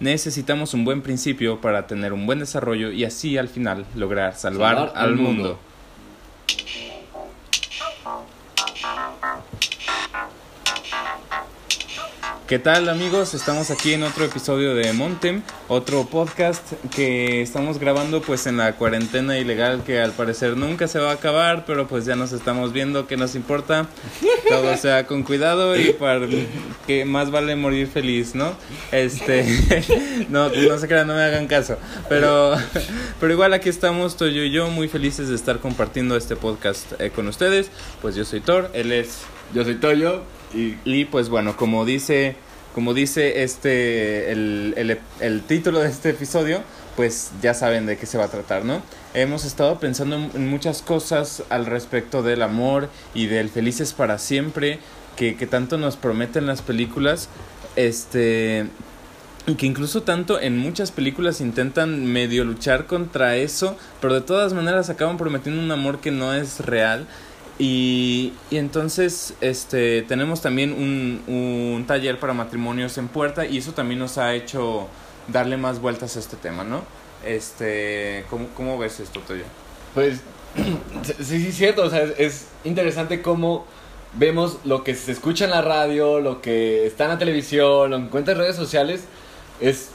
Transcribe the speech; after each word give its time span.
necesitamos 0.00 0.74
un 0.74 0.84
buen 0.84 1.02
principio 1.02 1.60
para 1.60 1.86
tener 1.86 2.12
un 2.12 2.26
buen 2.26 2.38
desarrollo 2.38 2.90
y 2.90 3.04
así 3.04 3.38
al 3.38 3.48
final 3.48 3.86
lograr 3.94 4.36
salvar, 4.36 4.92
al 4.94 5.16
mundo. 5.16 5.58
¿Qué 12.46 12.60
tal 12.60 12.88
amigos? 12.88 13.34
Estamos 13.34 13.72
aquí 13.72 13.94
en 13.94 14.04
otro 14.04 14.24
episodio 14.24 14.74
de 14.74 14.92
Montem, 14.92 15.42
otro 15.68 16.04
podcast 16.04 16.72
que 16.94 17.42
estamos 17.42 17.78
grabando 17.78 18.22
pues 18.22 18.46
en 18.46 18.56
la 18.56 18.74
cuarentena 18.74 19.38
ilegal 19.38 19.82
que 19.84 20.00
al 20.00 20.12
parecer 20.12 20.56
nunca 20.56 20.88
se 20.88 20.98
va 20.98 21.10
a 21.10 21.14
acabar, 21.14 21.64
pero 21.66 21.86
pues 21.86 22.04
ya 22.04 22.16
nos 22.16 22.32
estamos 22.32 22.72
viendo, 22.72 23.06
¿qué 23.06 23.16
nos 23.16 23.34
importa? 23.34 23.88
Todo 24.48 24.76
sea 24.78 25.06
con 25.06 25.22
cuidado 25.22 25.76
y 25.76 25.92
para 25.92 26.26
que 26.86 27.04
más 27.04 27.30
vale 27.30 27.56
morir 27.56 27.88
feliz, 27.88 28.34
¿no? 28.34 28.52
Este, 28.92 29.44
no, 30.28 30.48
no 30.48 30.78
se 30.78 30.88
crean, 30.88 31.06
no 31.06 31.14
me 31.14 31.22
hagan 31.22 31.46
caso, 31.46 31.78
pero, 32.08 32.54
pero 33.20 33.32
igual 33.32 33.52
aquí 33.52 33.68
estamos, 33.68 34.16
Toyo 34.16 34.44
y 34.44 34.50
yo, 34.50 34.68
muy 34.70 34.88
felices 34.88 35.28
de 35.28 35.34
estar 35.34 35.58
compartiendo 35.58 36.16
este 36.16 36.36
podcast 36.36 37.00
eh, 37.00 37.10
con 37.10 37.28
ustedes, 37.28 37.70
pues 38.02 38.14
yo 38.14 38.24
soy 38.24 38.40
Thor, 38.40 38.70
él 38.72 38.92
es... 38.92 39.22
Yo 39.54 39.64
soy 39.64 39.76
Toyo 39.76 40.22
y, 40.84 41.04
pues 41.04 41.28
bueno, 41.28 41.56
como 41.56 41.84
dice, 41.84 42.36
como 42.76 42.92
dice 42.92 43.42
este, 43.42 44.30
el, 44.32 44.74
el, 44.76 44.98
el, 45.20 45.40
título 45.40 45.80
de 45.80 45.88
este 45.88 46.10
episodio, 46.10 46.60
pues 46.94 47.30
ya 47.40 47.54
saben 47.54 47.86
de 47.86 47.96
qué 47.96 48.04
se 48.04 48.18
va 48.18 48.24
a 48.24 48.28
tratar, 48.28 48.66
¿no? 48.66 48.82
Hemos 49.14 49.46
estado 49.46 49.80
pensando 49.80 50.16
en, 50.16 50.50
muchas 50.50 50.82
cosas 50.82 51.42
al 51.48 51.64
respecto 51.64 52.22
del 52.22 52.42
amor 52.42 52.90
y 53.14 53.28
del 53.28 53.48
felices 53.48 53.94
para 53.94 54.18
siempre, 54.18 54.78
que, 55.16 55.36
que 55.36 55.46
tanto 55.46 55.78
nos 55.78 55.96
prometen 55.96 56.46
las 56.46 56.60
películas, 56.60 57.30
este... 57.76 58.66
Y 59.46 59.54
que 59.54 59.64
incluso 59.64 60.02
tanto 60.02 60.38
en 60.38 60.58
muchas 60.58 60.90
películas 60.90 61.40
intentan 61.40 62.04
medio 62.04 62.44
luchar 62.44 62.86
contra 62.86 63.36
eso, 63.36 63.78
pero 64.02 64.12
de 64.12 64.20
todas 64.20 64.52
maneras 64.52 64.90
acaban 64.90 65.16
prometiendo 65.16 65.62
un 65.62 65.70
amor 65.70 66.00
que 66.00 66.10
no 66.10 66.34
es 66.34 66.60
real 66.60 67.06
y, 67.58 68.32
y, 68.50 68.56
entonces 68.56 69.34
este, 69.40 70.02
tenemos 70.02 70.42
también 70.42 70.72
un, 70.72 71.22
un, 71.26 71.86
taller 71.86 72.18
para 72.18 72.34
matrimonios 72.34 72.98
en 72.98 73.08
puerta 73.08 73.46
y 73.46 73.58
eso 73.58 73.72
también 73.72 73.98
nos 73.98 74.18
ha 74.18 74.34
hecho 74.34 74.88
darle 75.28 75.56
más 75.56 75.80
vueltas 75.80 76.16
a 76.16 76.20
este 76.20 76.36
tema, 76.36 76.64
¿no? 76.64 76.82
Este, 77.24 78.24
¿cómo, 78.28 78.48
cómo 78.54 78.78
ves 78.78 79.00
esto, 79.00 79.20
Toyo? 79.20 79.44
Pues 79.94 80.20
sí, 81.18 81.40
sí, 81.42 81.52
cierto, 81.52 81.84
o 81.84 81.90
sea, 81.90 82.02
es, 82.02 82.14
es, 82.18 82.46
interesante 82.64 83.22
cómo 83.22 83.64
vemos 84.14 84.58
lo 84.64 84.84
que 84.84 84.94
se 84.94 85.12
escucha 85.12 85.44
en 85.44 85.50
la 85.50 85.62
radio, 85.62 86.20
lo 86.20 86.42
que 86.42 86.86
está 86.86 87.04
en 87.04 87.10
la 87.10 87.18
televisión, 87.18 87.90
lo 87.90 87.96
que 87.96 88.04
encuentra 88.04 88.34
en 88.34 88.40
redes 88.40 88.56
sociales, 88.56 89.04
es 89.60 89.90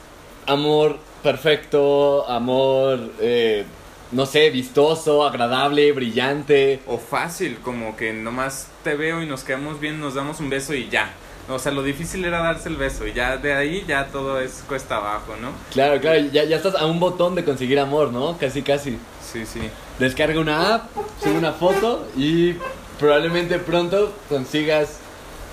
amor 0.47 0.97
perfecto, 1.21 2.27
amor... 2.27 3.11
Eh, 3.19 3.65
no 4.11 4.25
sé, 4.25 4.49
vistoso, 4.49 5.25
agradable, 5.25 5.91
brillante. 5.91 6.81
O 6.87 6.97
fácil, 6.97 7.57
como 7.63 7.95
que 7.95 8.13
nomás 8.13 8.67
te 8.83 8.95
veo 8.95 9.21
y 9.21 9.25
nos 9.25 9.43
quedamos 9.43 9.79
bien, 9.79 9.99
nos 9.99 10.15
damos 10.15 10.39
un 10.39 10.49
beso 10.49 10.73
y 10.73 10.89
ya. 10.89 11.13
O 11.49 11.59
sea, 11.59 11.71
lo 11.71 11.83
difícil 11.83 12.23
era 12.23 12.39
darse 12.39 12.69
el 12.69 12.77
beso 12.77 13.07
y 13.07 13.13
ya 13.13 13.37
de 13.37 13.53
ahí 13.53 13.83
ya 13.87 14.07
todo 14.07 14.39
es 14.39 14.63
cuesta 14.67 14.97
abajo, 14.97 15.35
¿no? 15.41 15.51
Claro, 15.71 15.99
claro, 15.99 16.19
ya, 16.31 16.43
ya 16.43 16.57
estás 16.57 16.75
a 16.75 16.85
un 16.85 16.99
botón 16.99 17.35
de 17.35 17.43
conseguir 17.43 17.79
amor, 17.79 18.11
¿no? 18.11 18.37
Casi, 18.37 18.61
casi. 18.61 18.97
Sí, 19.21 19.45
sí. 19.45 19.61
Descarga 19.99 20.39
una 20.39 20.75
app, 20.75 20.89
sube 21.21 21.37
una 21.37 21.53
foto 21.53 22.07
y 22.15 22.55
probablemente 22.99 23.59
pronto 23.59 24.13
consigas 24.29 24.99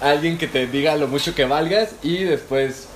a 0.00 0.10
alguien 0.10 0.38
que 0.38 0.46
te 0.46 0.66
diga 0.66 0.96
lo 0.96 1.08
mucho 1.08 1.34
que 1.34 1.44
valgas 1.44 1.94
y 2.02 2.24
después 2.24 2.88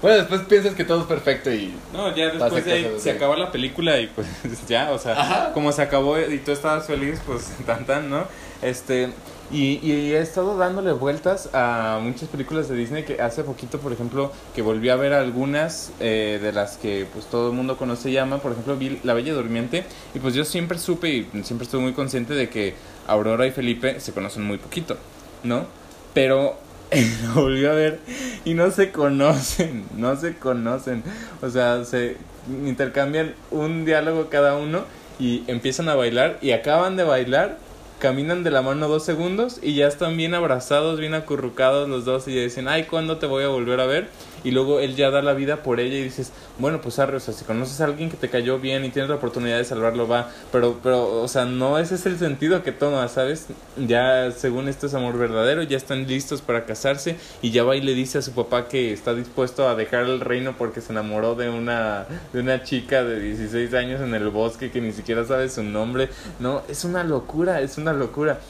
bueno, 0.00 0.18
después 0.18 0.42
piensas 0.42 0.74
que 0.74 0.84
todo 0.84 1.00
es 1.00 1.06
perfecto 1.06 1.52
y... 1.52 1.74
No, 1.92 2.14
ya 2.14 2.30
después 2.30 2.64
de 2.64 2.72
ahí 2.72 2.94
se 2.98 3.10
acaba 3.10 3.36
la 3.36 3.50
película 3.50 3.98
y 4.00 4.06
pues 4.06 4.26
ya, 4.68 4.92
o 4.92 4.98
sea, 4.98 5.50
como 5.54 5.72
se 5.72 5.82
acabó 5.82 6.18
y 6.18 6.38
tú 6.38 6.52
estabas 6.52 6.86
feliz, 6.86 7.20
pues 7.26 7.48
tan 7.66 7.84
tan, 7.84 8.08
¿no? 8.08 8.24
Este, 8.62 9.10
y, 9.50 9.80
y, 9.82 10.12
he 10.12 10.20
estado 10.20 10.58
dándole 10.58 10.92
vueltas 10.92 11.48
a 11.54 12.00
muchas 12.02 12.28
películas 12.28 12.68
de 12.68 12.76
Disney 12.76 13.04
que 13.04 13.22
hace 13.22 13.42
poquito, 13.44 13.78
por 13.78 13.92
ejemplo, 13.92 14.30
que 14.54 14.60
volví 14.62 14.90
a 14.90 14.96
ver 14.96 15.14
algunas 15.14 15.90
eh, 16.00 16.38
de 16.42 16.52
las 16.52 16.76
que 16.76 17.06
pues 17.12 17.26
todo 17.26 17.48
el 17.50 17.56
mundo 17.56 17.78
conoce 17.78 18.10
y 18.10 18.12
llama, 18.12 18.38
por 18.38 18.52
ejemplo, 18.52 18.76
vi 18.76 19.00
La 19.04 19.14
Bella 19.14 19.32
Durmiente 19.32 19.84
y 20.14 20.18
pues 20.18 20.34
yo 20.34 20.44
siempre 20.44 20.78
supe 20.78 21.08
y 21.08 21.28
siempre 21.44 21.64
estuve 21.64 21.80
muy 21.80 21.94
consciente 21.94 22.34
de 22.34 22.50
que 22.50 22.74
Aurora 23.06 23.46
y 23.46 23.50
Felipe 23.50 24.00
se 24.00 24.12
conocen 24.12 24.44
muy 24.44 24.58
poquito, 24.58 24.98
¿no? 25.44 25.64
Pero 26.12 26.58
lo 27.34 27.42
volvió 27.42 27.70
a 27.70 27.74
ver 27.74 28.00
y 28.44 28.54
no 28.54 28.70
se 28.70 28.90
conocen, 28.92 29.84
no 29.96 30.16
se 30.16 30.36
conocen. 30.36 31.02
O 31.42 31.50
sea, 31.50 31.84
se 31.84 32.16
intercambian 32.48 33.34
un 33.50 33.84
diálogo 33.84 34.28
cada 34.30 34.56
uno 34.56 34.84
y 35.18 35.44
empiezan 35.48 35.88
a 35.88 35.94
bailar 35.94 36.38
y 36.40 36.52
acaban 36.52 36.96
de 36.96 37.04
bailar 37.04 37.58
caminan 37.98 38.44
de 38.44 38.50
la 38.50 38.62
mano 38.62 38.88
dos 38.88 39.04
segundos 39.04 39.58
y 39.60 39.74
ya 39.74 39.88
están 39.88 40.16
bien 40.16 40.34
abrazados, 40.34 41.00
bien 41.00 41.14
acurrucados 41.14 41.88
los 41.88 42.04
dos 42.04 42.28
y 42.28 42.34
ya 42.34 42.42
dicen, 42.42 42.68
ay, 42.68 42.84
¿cuándo 42.84 43.18
te 43.18 43.26
voy 43.26 43.44
a 43.44 43.48
volver 43.48 43.80
a 43.80 43.86
ver? 43.86 44.08
Y 44.48 44.50
luego 44.50 44.80
él 44.80 44.96
ya 44.96 45.10
da 45.10 45.20
la 45.20 45.34
vida 45.34 45.62
por 45.62 45.78
ella 45.78 45.98
y 45.98 46.04
dices, 46.04 46.32
bueno, 46.58 46.80
pues 46.80 46.98
arre, 46.98 47.18
o 47.18 47.20
sea, 47.20 47.34
si 47.34 47.44
conoces 47.44 47.82
a 47.82 47.84
alguien 47.84 48.08
que 48.08 48.16
te 48.16 48.30
cayó 48.30 48.58
bien 48.58 48.82
y 48.82 48.88
tienes 48.88 49.10
la 49.10 49.16
oportunidad 49.16 49.58
de 49.58 49.64
salvarlo, 49.66 50.08
va, 50.08 50.30
pero, 50.50 50.80
pero, 50.82 51.20
o 51.20 51.28
sea, 51.28 51.44
no 51.44 51.78
ese 51.78 51.96
es 51.96 52.06
el 52.06 52.18
sentido 52.18 52.62
que 52.62 52.72
toma, 52.72 53.06
¿sabes? 53.08 53.48
Ya, 53.76 54.32
según 54.32 54.68
esto 54.68 54.86
es 54.86 54.94
amor 54.94 55.18
verdadero, 55.18 55.62
ya 55.64 55.76
están 55.76 56.06
listos 56.06 56.40
para 56.40 56.64
casarse 56.64 57.16
y 57.42 57.50
ya 57.50 57.62
va 57.62 57.76
y 57.76 57.82
le 57.82 57.92
dice 57.92 58.16
a 58.16 58.22
su 58.22 58.32
papá 58.32 58.68
que 58.68 58.90
está 58.90 59.14
dispuesto 59.14 59.68
a 59.68 59.74
dejar 59.74 60.04
el 60.04 60.20
reino 60.20 60.54
porque 60.56 60.80
se 60.80 60.92
enamoró 60.92 61.34
de 61.34 61.50
una, 61.50 62.06
de 62.32 62.40
una 62.40 62.62
chica 62.62 63.04
de 63.04 63.20
16 63.20 63.74
años 63.74 64.00
en 64.00 64.14
el 64.14 64.30
bosque 64.30 64.70
que 64.70 64.80
ni 64.80 64.92
siquiera 64.92 65.26
sabe 65.26 65.50
su 65.50 65.62
nombre, 65.62 66.08
no, 66.40 66.62
es 66.70 66.86
una 66.86 67.04
locura, 67.04 67.60
es 67.60 67.76
una 67.76 67.92
locura. 67.92 68.40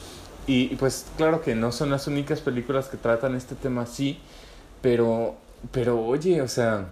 Y, 0.47 0.77
pues 0.77 1.07
claro 1.17 1.41
que 1.41 1.55
no 1.55 1.73
son 1.73 1.89
las 1.89 2.07
únicas 2.07 2.39
películas 2.39 2.87
que 2.87 2.95
tratan 2.95 3.35
este 3.35 3.55
tema 3.55 3.81
así, 3.81 4.17
pero, 4.81 5.35
pero 5.71 6.01
oye, 6.05 6.41
o 6.41 6.47
sea, 6.47 6.89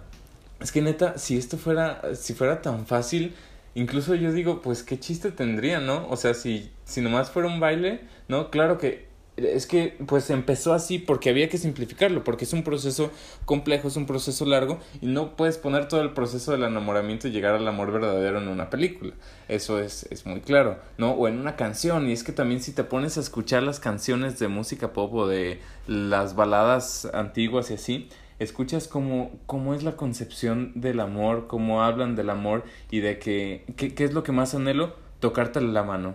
es 0.60 0.72
que 0.72 0.82
neta, 0.82 1.18
si 1.18 1.36
esto 1.36 1.56
fuera, 1.56 2.02
si 2.14 2.34
fuera 2.34 2.62
tan 2.62 2.86
fácil, 2.86 3.34
incluso 3.74 4.14
yo 4.14 4.32
digo, 4.32 4.62
pues 4.62 4.82
qué 4.82 4.98
chiste 4.98 5.30
tendría, 5.30 5.80
¿no? 5.80 6.06
O 6.08 6.16
sea, 6.16 6.34
si, 6.34 6.70
si 6.84 7.00
nomás 7.00 7.30
fuera 7.30 7.48
un 7.48 7.60
baile, 7.60 8.00
¿no? 8.28 8.50
Claro 8.50 8.78
que 8.78 9.08
es 9.38 9.66
que 9.66 9.96
pues 10.06 10.30
empezó 10.30 10.72
así 10.74 10.98
porque 10.98 11.30
había 11.30 11.48
que 11.48 11.58
simplificarlo, 11.58 12.24
porque 12.24 12.44
es 12.44 12.52
un 12.52 12.64
proceso 12.64 13.10
complejo, 13.44 13.88
es 13.88 13.96
un 13.96 14.06
proceso 14.06 14.44
largo 14.44 14.78
y 15.00 15.06
no 15.06 15.36
puedes 15.36 15.58
poner 15.58 15.86
todo 15.88 16.02
el 16.02 16.12
proceso 16.12 16.52
del 16.52 16.64
enamoramiento 16.64 17.28
y 17.28 17.30
llegar 17.30 17.54
al 17.54 17.68
amor 17.68 17.92
verdadero 17.92 18.38
en 18.38 18.48
una 18.48 18.70
película. 18.70 19.14
Eso 19.48 19.78
es, 19.78 20.08
es 20.10 20.26
muy 20.26 20.40
claro, 20.40 20.78
¿no? 20.96 21.12
O 21.12 21.28
en 21.28 21.38
una 21.38 21.56
canción, 21.56 22.08
y 22.08 22.12
es 22.12 22.24
que 22.24 22.32
también 22.32 22.60
si 22.60 22.72
te 22.72 22.84
pones 22.84 23.16
a 23.16 23.20
escuchar 23.20 23.62
las 23.62 23.80
canciones 23.80 24.38
de 24.38 24.48
música 24.48 24.92
pop 24.92 25.14
o 25.14 25.26
de 25.26 25.60
las 25.86 26.34
baladas 26.34 27.06
antiguas 27.14 27.70
y 27.70 27.74
así, 27.74 28.08
escuchas 28.38 28.88
cómo, 28.88 29.32
cómo 29.46 29.74
es 29.74 29.82
la 29.82 29.96
concepción 29.96 30.72
del 30.74 31.00
amor, 31.00 31.46
cómo 31.46 31.82
hablan 31.82 32.16
del 32.16 32.30
amor 32.30 32.64
y 32.90 33.00
de 33.00 33.18
que, 33.18 33.64
¿qué 33.76 34.04
es 34.04 34.12
lo 34.12 34.22
que 34.22 34.32
más 34.32 34.54
anhelo? 34.54 34.94
Tocarte 35.20 35.60
la 35.60 35.82
mano, 35.82 36.14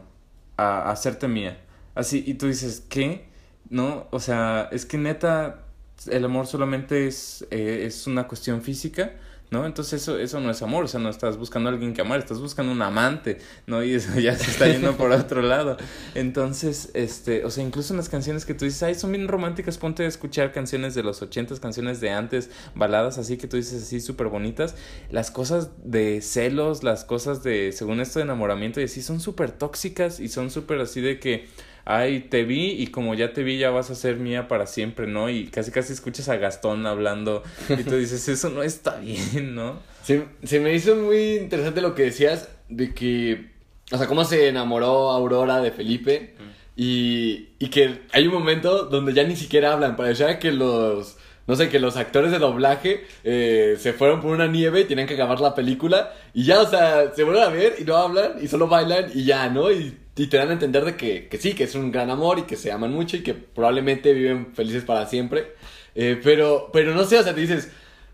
a 0.58 0.90
hacerte 0.92 1.28
mía 1.28 1.60
Así, 1.96 2.24
y 2.26 2.36
tú 2.36 2.48
dices, 2.48 2.84
¿qué? 2.90 3.26
¿No? 3.70 4.08
O 4.12 4.20
sea, 4.20 4.68
es 4.72 4.86
que 4.86 4.98
neta, 4.98 5.66
el 6.10 6.26
amor 6.26 6.48
solamente 6.48 7.08
es, 7.08 7.46
eh, 7.52 7.84
es 7.86 8.08
una 8.08 8.28
cuestión 8.28 8.62
física, 8.62 9.14
¿no? 9.54 9.68
Entonces 9.68 10.02
eso, 10.02 10.18
eso 10.18 10.40
no 10.40 10.50
es 10.50 10.62
amor, 10.64 10.86
o 10.86 10.88
sea, 10.88 11.00
no 11.00 11.10
estás 11.10 11.38
buscando 11.38 11.70
a 11.70 11.74
alguien 11.74 11.94
que 11.94 12.02
amar, 12.02 12.20
estás 12.20 12.40
buscando 12.40 12.72
un 12.72 12.82
amante, 12.82 13.38
¿no? 13.68 13.84
Y 13.84 13.94
eso 13.94 14.20
ya 14.20 14.36
se 14.36 14.50
está 14.50 14.68
yendo 14.68 14.98
por 14.98 15.12
otro 15.12 15.44
lado. 15.44 15.78
Entonces, 16.16 16.90
este, 16.96 17.46
o 17.46 17.52
sea, 17.52 17.64
incluso 17.64 17.94
en 17.94 17.98
las 17.98 18.10
canciones 18.10 18.46
que 18.46 18.56
tú 18.56 18.66
dices, 18.66 18.82
ay, 18.82 18.96
son 18.96 19.12
bien 19.12 19.28
románticas, 19.28 19.78
ponte 19.78 20.04
a 20.04 20.08
escuchar 20.08 20.52
canciones 20.52 20.96
de 20.96 21.04
los 21.04 21.22
ochentas, 21.22 21.60
canciones 21.60 22.02
de 22.02 22.10
antes, 22.10 22.50
baladas 22.74 23.20
así 23.20 23.38
que 23.38 23.48
tú 23.48 23.58
dices 23.58 23.84
así 23.84 24.02
súper 24.02 24.28
bonitas, 24.28 24.76
las 25.12 25.30
cosas 25.30 25.70
de 25.84 26.22
celos, 26.22 26.84
las 26.84 27.06
cosas 27.06 27.44
de, 27.44 27.72
según 27.74 28.00
esto 28.00 28.18
de 28.18 28.24
enamoramiento 28.24 28.82
y 28.82 28.86
así, 28.86 29.04
son 29.04 29.20
súper 29.20 29.52
tóxicas 29.52 30.20
y 30.20 30.30
son 30.30 30.50
súper 30.50 30.82
así 30.82 31.00
de 31.00 31.20
que 31.20 31.48
ay, 31.86 32.22
te 32.22 32.44
vi 32.44 32.72
y 32.72 32.88
como 32.88 33.14
ya 33.14 33.34
te 33.34 33.44
vi 33.44 33.58
ya 33.58 33.70
vas 33.70 33.90
a 33.90 33.96
ser 33.96 34.18
mía 34.18 34.48
para 34.48 34.68
siempre, 34.68 35.08
¿no? 35.08 35.30
Y 35.30 35.48
casi 35.48 35.72
casi 35.72 35.94
escuchas 35.94 36.30
a 36.30 36.38
Gastón 36.38 36.86
hablando 36.86 37.44
y 37.70 37.84
tú 37.84 37.96
dices, 37.98 38.28
eso 38.30 38.50
no 38.50 38.64
está 38.64 38.98
bien, 38.98 39.56
¿no? 39.56 39.80
Se, 40.04 40.26
se 40.44 40.60
me 40.60 40.74
hizo 40.74 40.96
muy 40.96 41.36
interesante 41.36 41.82
lo 41.82 41.96
que 41.96 42.04
decías 42.04 42.50
de 42.70 42.94
que, 42.94 43.52
o 43.92 43.98
sea, 43.98 44.08
cómo 44.08 44.24
se 44.26 44.48
enamoró 44.48 45.12
Aurora 45.12 45.62
de 45.62 45.72
Felipe 45.72 46.36
y, 46.76 47.50
y 47.60 47.68
que 47.70 48.02
hay 48.12 48.28
un 48.28 48.34
momento 48.34 48.86
donde 48.86 49.14
ya 49.14 49.24
ni 49.24 49.36
siquiera 49.36 49.74
hablan, 49.74 49.96
parecía 49.96 50.40
que 50.40 50.52
los 50.52 51.18
no 51.48 51.56
sé, 51.56 51.70
que 51.70 51.80
los 51.80 51.98
actores 51.98 52.32
de 52.32 52.40
doblaje 52.40 53.06
eh, 53.24 53.76
se 53.80 53.94
fueron 53.94 54.22
por 54.22 54.32
una 54.32 54.48
nieve 54.48 54.82
y 54.82 54.86
tienen 54.86 55.08
que 55.08 55.16
acabar 55.16 55.42
la 55.42 55.56
película 55.56 56.14
y 56.34 56.46
ya, 56.46 56.62
o 56.62 56.70
sea, 56.70 57.14
se 57.14 57.24
vuelven 57.24 57.44
a 57.44 57.50
ver 57.50 57.76
y 57.80 57.84
no 57.84 57.98
hablan 57.98 58.34
y 58.42 58.48
solo 58.48 58.68
bailan 58.68 59.12
y 59.14 59.26
ya, 59.26 59.50
¿no? 59.50 59.72
Y, 59.72 59.98
te 60.16 60.38
dan 60.38 60.50
a 60.50 60.54
entender 60.54 60.86
de 60.86 60.96
que, 60.96 61.28
que, 61.28 61.40
sí, 61.40 61.54
que 61.54 61.64
es 61.64 61.74
un 61.74 61.92
gran 61.92 62.12
amor 62.12 62.38
y 62.38 62.44
que 62.44 62.56
se 62.56 62.72
aman 62.72 62.94
mucho 62.94 63.18
y 63.18 63.24
que 63.24 63.34
probablemente 63.34 64.14
viven 64.14 64.54
felices 64.54 64.84
para 64.84 65.08
siempre. 65.08 65.54
Eh, 65.96 66.20
pero, 66.24 66.70
pero 66.72 66.94
no 66.94 67.04
sé, 67.04 67.18
o 67.18 67.24
sea, 67.24 67.34
te 67.34 67.42
dices, 67.42 67.72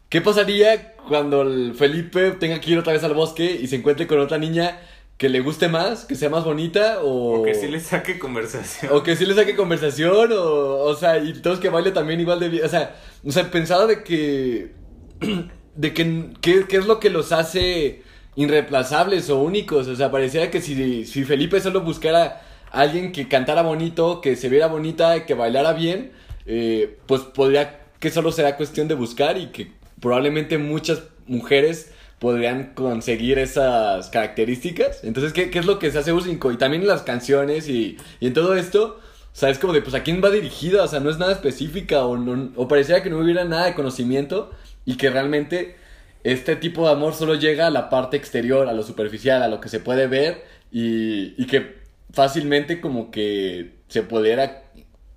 ¿qué 0.07 0.21
pasaría 0.21 0.93
cuando 1.09 1.41
el 1.41 1.73
Felipe 1.75 2.31
tenga 2.31 2.61
que 2.61 2.71
ir 2.71 2.77
otra 2.77 2.93
vez 2.93 3.03
al 3.03 3.13
bosque 3.13 3.59
y 3.61 3.67
se 3.67 3.75
encuentre 3.75 4.07
con 4.07 4.19
otra 4.19 4.37
niña 4.37 4.79
que 5.19 5.27
le 5.27 5.41
guste 5.41 5.67
más, 5.67 6.05
que 6.05 6.15
sea 6.15 6.29
más 6.29 6.45
bonita 6.45 7.01
o... 7.03 7.41
O 7.41 7.43
que 7.43 7.53
sí 7.53 7.67
le 7.67 7.81
saque 7.81 8.17
conversación. 8.17 8.93
O 8.93 9.03
que 9.03 9.17
sí 9.17 9.25
le 9.25 9.35
saque 9.35 9.53
conversación 9.53 10.31
o, 10.31 10.77
o 10.77 10.95
sea, 10.95 11.17
y 11.17 11.33
todos 11.33 11.59
que 11.59 11.67
baile 11.67 11.91
también 11.91 12.21
igual 12.21 12.39
de 12.39 12.47
bien. 12.47 12.63
O 12.63 12.69
sea, 12.69 12.95
o 13.25 13.31
sea, 13.31 13.51
pensaba 13.51 13.85
de 13.85 14.01
que... 14.01 14.71
De 15.75 15.93
que, 15.93 16.31
¿qué, 16.41 16.65
qué 16.67 16.75
es 16.75 16.87
lo 16.87 16.99
que 16.99 17.09
los 17.09 17.31
hace 17.31 18.01
irreemplazables 18.35 19.29
o 19.29 19.39
únicos? 19.39 19.87
O 19.87 19.95
sea, 19.95 20.11
pareciera 20.11 20.51
que 20.51 20.59
si, 20.59 21.05
si 21.05 21.23
Felipe 21.23 21.61
solo 21.61 21.81
buscara 21.81 22.41
a 22.69 22.81
alguien 22.81 23.13
que 23.13 23.29
cantara 23.29 23.61
bonito, 23.61 24.19
que 24.19 24.35
se 24.35 24.49
viera 24.49 24.67
bonita, 24.67 25.25
que 25.25 25.35
bailara 25.35 25.71
bien, 25.71 26.11
eh, 26.45 26.97
pues 27.05 27.21
podría 27.21 27.79
que 27.99 28.09
solo 28.09 28.33
será 28.33 28.57
cuestión 28.57 28.89
de 28.89 28.95
buscar 28.95 29.37
y 29.37 29.51
que 29.51 29.71
probablemente 30.01 30.57
muchas 30.57 31.03
mujeres 31.27 31.93
podrían 32.19 32.73
conseguir 32.75 33.39
esas 33.39 34.09
características. 34.09 35.03
Entonces, 35.03 35.33
¿qué, 35.33 35.49
qué 35.49 35.59
es 35.59 35.65
lo 35.65 35.79
que 35.79 35.89
se 35.91 35.99
hace 35.99 36.11
único? 36.13 36.51
Y 36.51 36.57
también 36.57 36.85
las 36.85 37.01
canciones 37.01 37.67
y, 37.69 37.97
y 38.19 38.27
en 38.27 38.33
todo 38.33 38.55
esto, 38.55 38.99
o 38.99 39.35
sea, 39.35 39.49
es 39.49 39.57
como 39.59 39.73
de, 39.73 39.81
pues, 39.81 39.95
¿a 39.95 40.03
quién 40.03 40.21
va 40.23 40.29
dirigida? 40.29 40.83
O 40.83 40.87
sea, 40.87 40.99
no 40.99 41.09
es 41.09 41.17
nada 41.17 41.31
específica 41.31 42.05
o, 42.05 42.17
no, 42.17 42.51
o 42.55 42.67
pareciera 42.67 43.01
que 43.01 43.09
no 43.09 43.19
hubiera 43.19 43.45
nada 43.45 43.65
de 43.65 43.73
conocimiento 43.75 44.51
y 44.85 44.97
que 44.97 45.09
realmente 45.09 45.77
este 46.23 46.55
tipo 46.57 46.85
de 46.85 46.91
amor 46.91 47.13
solo 47.13 47.35
llega 47.35 47.67
a 47.67 47.71
la 47.71 47.89
parte 47.89 48.17
exterior, 48.17 48.67
a 48.67 48.73
lo 48.73 48.83
superficial, 48.83 49.41
a 49.41 49.47
lo 49.47 49.61
que 49.61 49.69
se 49.69 49.79
puede 49.79 50.07
ver 50.07 50.43
y, 50.71 51.41
y 51.41 51.47
que 51.47 51.79
fácilmente 52.11 52.81
como 52.81 53.11
que 53.11 53.75
se 53.87 54.03
pudiera 54.03 54.63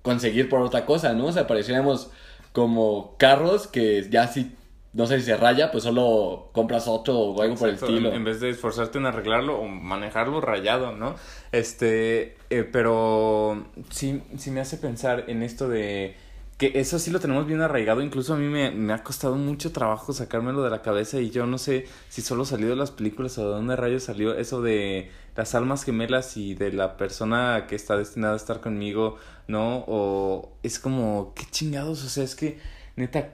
conseguir 0.01 0.49
por 0.49 0.61
otra 0.61 0.85
cosa, 0.85 1.13
¿no? 1.13 1.27
O 1.27 1.31
sea, 1.33 1.47
pareciéramos 1.47 2.11
como 2.53 3.15
carros 3.17 3.67
que 3.67 4.07
ya 4.09 4.27
sí 4.27 4.55
no 4.93 5.07
sé 5.07 5.19
si 5.19 5.25
se 5.25 5.37
raya, 5.37 5.71
pues 5.71 5.83
solo 5.83 6.49
compras 6.51 6.87
otro 6.87 7.17
o 7.17 7.41
algo 7.41 7.55
por 7.55 7.69
el 7.69 7.75
estilo. 7.75 8.13
En, 8.13 8.23
vez 8.23 8.39
de 8.39 8.51
esforzarte 8.51 8.99
en 8.99 9.07
arreglarlo 9.07 9.59
o 9.59 9.67
manejarlo 9.67 10.39
rayado, 10.39 10.91
¿no? 10.91 11.15
Este, 11.51 12.37
eh, 12.51 12.63
pero 12.63 13.65
sí, 13.89 14.21
sí 14.37 14.51
me 14.51 14.61
hace 14.61 14.77
pensar 14.77 15.25
en 15.27 15.41
esto 15.41 15.67
de 15.67 16.15
que 16.59 16.79
eso 16.79 16.99
sí 16.99 17.09
lo 17.09 17.19
tenemos 17.19 17.47
bien 17.47 17.61
arraigado, 17.61 18.01
incluso 18.03 18.35
a 18.35 18.37
mí 18.37 18.47
me, 18.47 18.69
me, 18.69 18.93
ha 18.93 19.03
costado 19.03 19.35
mucho 19.35 19.71
trabajo 19.71 20.13
sacármelo 20.13 20.61
de 20.63 20.69
la 20.69 20.83
cabeza 20.83 21.19
y 21.19 21.31
yo 21.31 21.47
no 21.47 21.57
sé 21.57 21.87
si 22.09 22.21
solo 22.21 22.45
salió 22.45 22.69
de 22.69 22.75
las 22.75 22.91
películas 22.91 23.37
o 23.39 23.47
de 23.47 23.55
dónde 23.55 23.75
rayos 23.75 24.03
salió 24.03 24.37
eso 24.37 24.61
de 24.61 25.09
las 25.35 25.55
almas 25.55 25.83
gemelas 25.83 26.37
y 26.37 26.53
de 26.53 26.71
la 26.71 26.95
persona 26.97 27.65
que 27.67 27.75
está 27.75 27.97
destinada 27.97 28.33
a 28.33 28.37
estar 28.37 28.61
conmigo, 28.61 29.17
¿no? 29.47 29.83
O 29.87 30.53
es 30.61 30.77
como, 30.77 31.33
qué 31.35 31.43
chingados, 31.49 32.03
o 32.05 32.09
sea, 32.09 32.23
es 32.23 32.35
que 32.35 32.59
neta, 32.95 33.33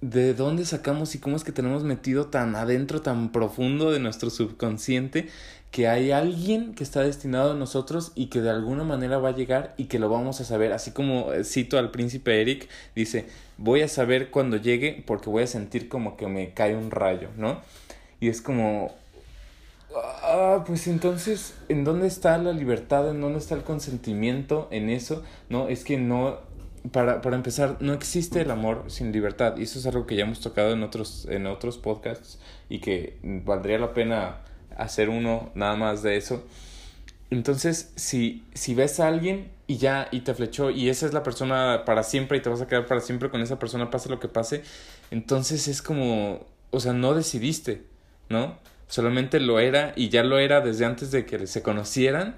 de 0.00 0.34
dónde 0.34 0.64
sacamos 0.64 1.14
y 1.14 1.18
cómo 1.18 1.36
es 1.36 1.44
que 1.44 1.52
tenemos 1.52 1.82
metido 1.84 2.26
tan 2.26 2.56
adentro, 2.56 3.00
tan 3.00 3.32
profundo 3.32 3.90
de 3.90 4.00
nuestro 4.00 4.30
subconsciente, 4.30 5.28
que 5.70 5.88
hay 5.88 6.12
alguien 6.12 6.74
que 6.74 6.84
está 6.84 7.02
destinado 7.02 7.52
a 7.52 7.56
nosotros 7.56 8.12
y 8.14 8.26
que 8.26 8.40
de 8.40 8.50
alguna 8.50 8.84
manera 8.84 9.18
va 9.18 9.30
a 9.30 9.34
llegar 9.34 9.74
y 9.76 9.86
que 9.86 9.98
lo 9.98 10.08
vamos 10.08 10.40
a 10.40 10.44
saber. 10.44 10.72
Así 10.72 10.92
como 10.92 11.32
eh, 11.32 11.42
cito 11.42 11.78
al 11.78 11.90
príncipe 11.90 12.40
Eric, 12.40 12.68
dice, 12.94 13.26
voy 13.58 13.82
a 13.82 13.88
saber 13.88 14.30
cuando 14.30 14.56
llegue 14.56 15.02
porque 15.04 15.30
voy 15.30 15.42
a 15.42 15.48
sentir 15.48 15.88
como 15.88 16.16
que 16.16 16.28
me 16.28 16.54
cae 16.54 16.76
un 16.76 16.92
rayo, 16.92 17.28
¿no? 17.36 17.60
Y 18.20 18.28
es 18.28 18.40
como, 18.40 18.94
ah, 20.22 20.62
pues 20.66 20.86
entonces, 20.86 21.54
¿en 21.68 21.82
dónde 21.82 22.06
está 22.06 22.38
la 22.38 22.52
libertad? 22.52 23.10
¿En 23.10 23.20
dónde 23.20 23.40
está 23.40 23.56
el 23.56 23.64
consentimiento 23.64 24.68
en 24.70 24.90
eso? 24.90 25.24
No, 25.48 25.68
es 25.68 25.82
que 25.82 25.96
no 25.96 26.38
para, 26.92 27.20
para 27.20 27.36
empezar, 27.36 27.78
no 27.80 27.92
existe 27.92 28.42
el 28.42 28.50
amor 28.50 28.84
sin 28.88 29.12
libertad. 29.12 29.56
Y 29.56 29.62
eso 29.62 29.78
es 29.78 29.86
algo 29.86 30.06
que 30.06 30.16
ya 30.16 30.24
hemos 30.24 30.40
tocado 30.40 30.72
en 30.72 30.82
otros, 30.82 31.26
en 31.30 31.46
otros 31.46 31.78
podcasts 31.78 32.38
y 32.68 32.80
que 32.80 33.18
valdría 33.22 33.78
la 33.78 33.94
pena 33.94 34.40
hacer 34.76 35.08
uno 35.08 35.50
nada 35.54 35.76
más 35.76 36.02
de 36.02 36.16
eso. 36.16 36.44
Entonces, 37.30 37.92
si, 37.96 38.44
si 38.54 38.74
ves 38.74 39.00
a 39.00 39.08
alguien 39.08 39.50
y 39.66 39.78
ya, 39.78 40.08
y 40.10 40.20
te 40.20 40.34
flechó, 40.34 40.70
y 40.70 40.88
esa 40.88 41.06
es 41.06 41.14
la 41.14 41.22
persona 41.22 41.82
para 41.84 42.02
siempre, 42.02 42.38
y 42.38 42.40
te 42.40 42.50
vas 42.50 42.60
a 42.60 42.68
quedar 42.68 42.86
para 42.86 43.00
siempre 43.00 43.30
con 43.30 43.40
esa 43.40 43.58
persona, 43.58 43.90
pase 43.90 44.08
lo 44.08 44.20
que 44.20 44.28
pase, 44.28 44.62
entonces 45.10 45.68
es 45.68 45.80
como, 45.80 46.46
o 46.70 46.80
sea, 46.80 46.92
no 46.92 47.14
decidiste, 47.14 47.82
¿no? 48.28 48.58
Solamente 48.88 49.40
lo 49.40 49.58
era, 49.58 49.94
y 49.96 50.10
ya 50.10 50.22
lo 50.22 50.38
era 50.38 50.60
desde 50.60 50.84
antes 50.84 51.10
de 51.10 51.24
que 51.24 51.46
se 51.46 51.62
conocieran, 51.62 52.36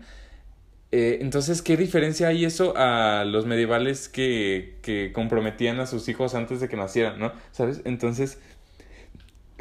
eh, 0.92 1.18
entonces, 1.20 1.62
¿qué 1.62 1.76
diferencia 1.76 2.28
hay 2.28 2.44
eso 2.44 2.74
a 2.76 3.24
los 3.24 3.46
medievales 3.46 4.08
que, 4.08 4.78
que 4.82 5.12
comprometían 5.12 5.80
a 5.80 5.86
sus 5.86 6.08
hijos 6.08 6.34
antes 6.34 6.60
de 6.60 6.68
que 6.68 6.76
nacieran, 6.76 7.18
¿no? 7.18 7.32
¿Sabes? 7.52 7.82
Entonces, 7.84 8.38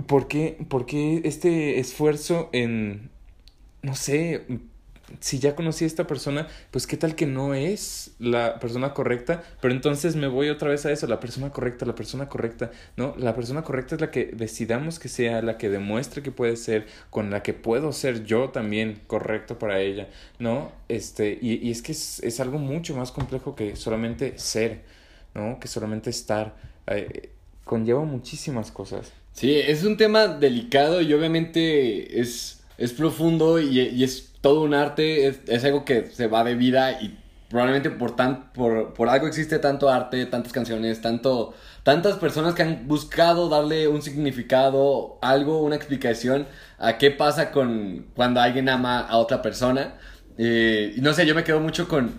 ¿por 0.08 0.28
qué, 0.28 0.58
por 0.70 0.86
qué 0.86 1.22
este 1.26 1.80
esfuerzo 1.80 2.50
en, 2.54 3.10
no 3.82 3.96
sé, 3.96 4.46
si 5.20 5.40
ya 5.40 5.56
conocí 5.56 5.84
a 5.84 5.88
esta 5.88 6.08
persona, 6.08 6.48
pues 6.72 6.88
qué 6.88 6.98
tal 6.98 7.16
que 7.16 7.26
no 7.26 7.54
es 7.54 8.16
la 8.20 8.60
persona 8.60 8.94
correcta, 8.94 9.44
pero 9.62 9.74
entonces 9.74 10.16
me 10.16 10.28
voy 10.28 10.50
otra 10.50 10.70
vez 10.70 10.86
a 10.86 10.92
eso, 10.92 11.08
la 11.08 11.20
persona 11.20 11.52
correcta, 11.52 11.86
la 11.86 11.96
persona 11.96 12.28
correcta, 12.28 12.72
¿no? 12.98 13.16
La 13.18 13.36
persona 13.36 13.64
correcta 13.64 13.96
es 13.96 14.02
la 14.02 14.12
que 14.12 14.26
decidamos 14.34 15.00
que 15.00 15.10
sea, 15.10 15.42
la 15.42 15.58
que 15.58 15.70
demuestre 15.70 16.24
que 16.24 16.32
puede 16.32 16.58
ser, 16.58 16.88
con 17.10 17.30
la 17.30 17.44
que 17.44 17.54
puedo 17.54 17.92
ser 17.92 18.26
yo 18.26 18.50
también 18.50 19.02
correcto 19.08 19.60
para 19.60 19.80
ella, 19.80 20.10
¿no? 20.40 20.72
Este, 20.90 21.38
y, 21.40 21.56
y 21.56 21.72
es 21.72 21.82
que 21.82 21.92
es, 21.92 22.20
es, 22.24 22.40
algo 22.40 22.58
mucho 22.58 22.96
más 22.96 23.12
complejo 23.12 23.56
que 23.56 23.76
solamente 23.76 24.38
ser, 24.38 24.82
¿no? 25.34 25.60
Que 25.60 25.68
solamente 25.68 26.10
estar. 26.10 26.56
Eh, 26.88 27.30
conlleva 27.64 28.04
muchísimas 28.04 28.72
cosas. 28.72 29.12
Sí, 29.34 29.54
es 29.56 29.84
un 29.84 29.98
tema 29.98 30.28
delicado 30.28 31.02
y 31.02 31.14
obviamente 31.14 32.22
es, 32.22 32.62
es 32.78 32.94
profundo 32.94 33.60
y, 33.60 33.80
y 33.80 34.04
es 34.04 34.35
todo 34.46 34.62
un 34.62 34.76
arte, 34.76 35.26
es, 35.26 35.66
algo 35.66 35.86
que 35.86 36.06
se 36.06 36.28
va 36.28 36.44
de 36.44 36.54
vida 36.54 37.02
y 37.02 37.18
probablemente 37.50 37.90
por, 37.90 38.16
tan, 38.16 38.52
por, 38.54 38.94
por 38.94 39.10
algo 39.10 39.26
existe 39.26 39.58
tanto 39.58 39.90
arte, 39.90 40.24
tantas 40.28 40.54
canciones, 40.54 41.02
tanto, 41.02 41.56
tantas 41.82 42.18
personas 42.18 42.54
que 42.54 42.62
han 42.62 42.88
buscado 42.88 43.50
darle 43.50 43.88
un 43.88 44.04
significado, 44.04 45.18
algo, 45.24 45.64
una 45.64 45.76
explicación 45.76 46.46
a 46.78 47.00
qué 47.00 47.10
pasa 47.10 47.50
con 47.50 48.06
cuando 48.14 48.40
alguien 48.40 48.70
ama 48.70 49.00
a 49.00 49.18
otra 49.18 49.42
persona. 49.42 49.96
Eh, 50.38 50.94
no 50.98 51.14
sé, 51.14 51.26
yo 51.26 51.34
me 51.34 51.44
quedo 51.44 51.60
mucho 51.60 51.88
con, 51.88 52.12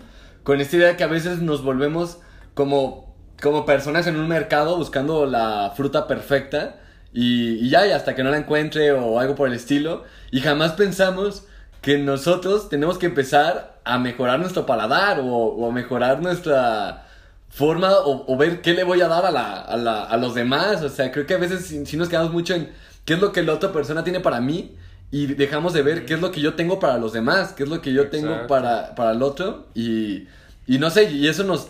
con 0.43 0.59
esta 0.59 0.75
idea 0.75 0.87
de 0.89 0.97
que 0.97 1.05
a 1.05 1.07
veces 1.07 1.39
nos 1.39 1.63
volvemos 1.63 2.17
como, 2.55 3.15
como 3.41 3.65
personas 3.65 4.05
en 4.05 4.17
un 4.17 4.27
mercado 4.27 4.75
buscando 4.75 5.25
la 5.27 5.71
fruta 5.77 6.07
perfecta 6.07 6.81
y, 7.13 7.51
y 7.65 7.69
ya, 7.69 7.87
y 7.87 7.91
hasta 7.91 8.15
que 8.15 8.23
no 8.23 8.31
la 8.31 8.37
encuentre 8.37 8.91
o 8.91 9.17
algo 9.17 9.33
por 9.33 9.47
el 9.47 9.53
estilo. 9.53 10.03
Y 10.29 10.41
jamás 10.41 10.73
pensamos 10.73 11.45
que 11.81 11.97
nosotros 11.97 12.69
tenemos 12.69 12.97
que 12.97 13.05
empezar 13.05 13.79
a 13.83 13.97
mejorar 13.97 14.39
nuestro 14.39 14.65
paladar 14.65 15.19
o, 15.19 15.25
o 15.25 15.69
a 15.69 15.73
mejorar 15.73 16.21
nuestra 16.21 17.05
forma 17.49 17.91
o, 17.99 18.31
o, 18.31 18.37
ver 18.37 18.61
qué 18.61 18.73
le 18.73 18.83
voy 18.83 19.01
a 19.01 19.07
dar 19.07 19.25
a, 19.25 19.31
la, 19.31 19.61
a, 19.61 19.77
la, 19.77 20.03
a 20.03 20.17
los 20.17 20.35
demás. 20.35 20.81
O 20.81 20.89
sea, 20.89 21.11
creo 21.11 21.25
que 21.25 21.33
a 21.33 21.37
veces 21.37 21.65
si, 21.65 21.85
si, 21.85 21.97
nos 21.97 22.09
quedamos 22.09 22.33
mucho 22.33 22.53
en 22.53 22.69
qué 23.05 23.13
es 23.13 23.19
lo 23.19 23.31
que 23.31 23.43
la 23.43 23.53
otra 23.53 23.71
persona 23.71 24.03
tiene 24.03 24.19
para 24.19 24.41
mí 24.41 24.75
y 25.11 25.27
dejamos 25.27 25.73
de 25.73 25.81
ver 25.81 26.05
qué 26.05 26.15
es 26.15 26.21
lo 26.21 26.31
que 26.31 26.41
yo 26.41 26.55
tengo 26.55 26.79
para 26.79 26.97
los 26.97 27.13
demás, 27.13 27.53
qué 27.53 27.63
es 27.63 27.69
lo 27.69 27.81
que 27.81 27.93
yo 27.93 28.03
Exacto. 28.03 28.27
tengo 28.27 28.47
para, 28.47 28.93
para 28.95 29.11
el 29.11 29.21
otro. 29.21 29.67
Y, 29.73 30.27
y 30.65 30.79
no 30.79 30.89
sé, 30.89 31.09
y 31.11 31.27
eso 31.27 31.43
nos 31.43 31.69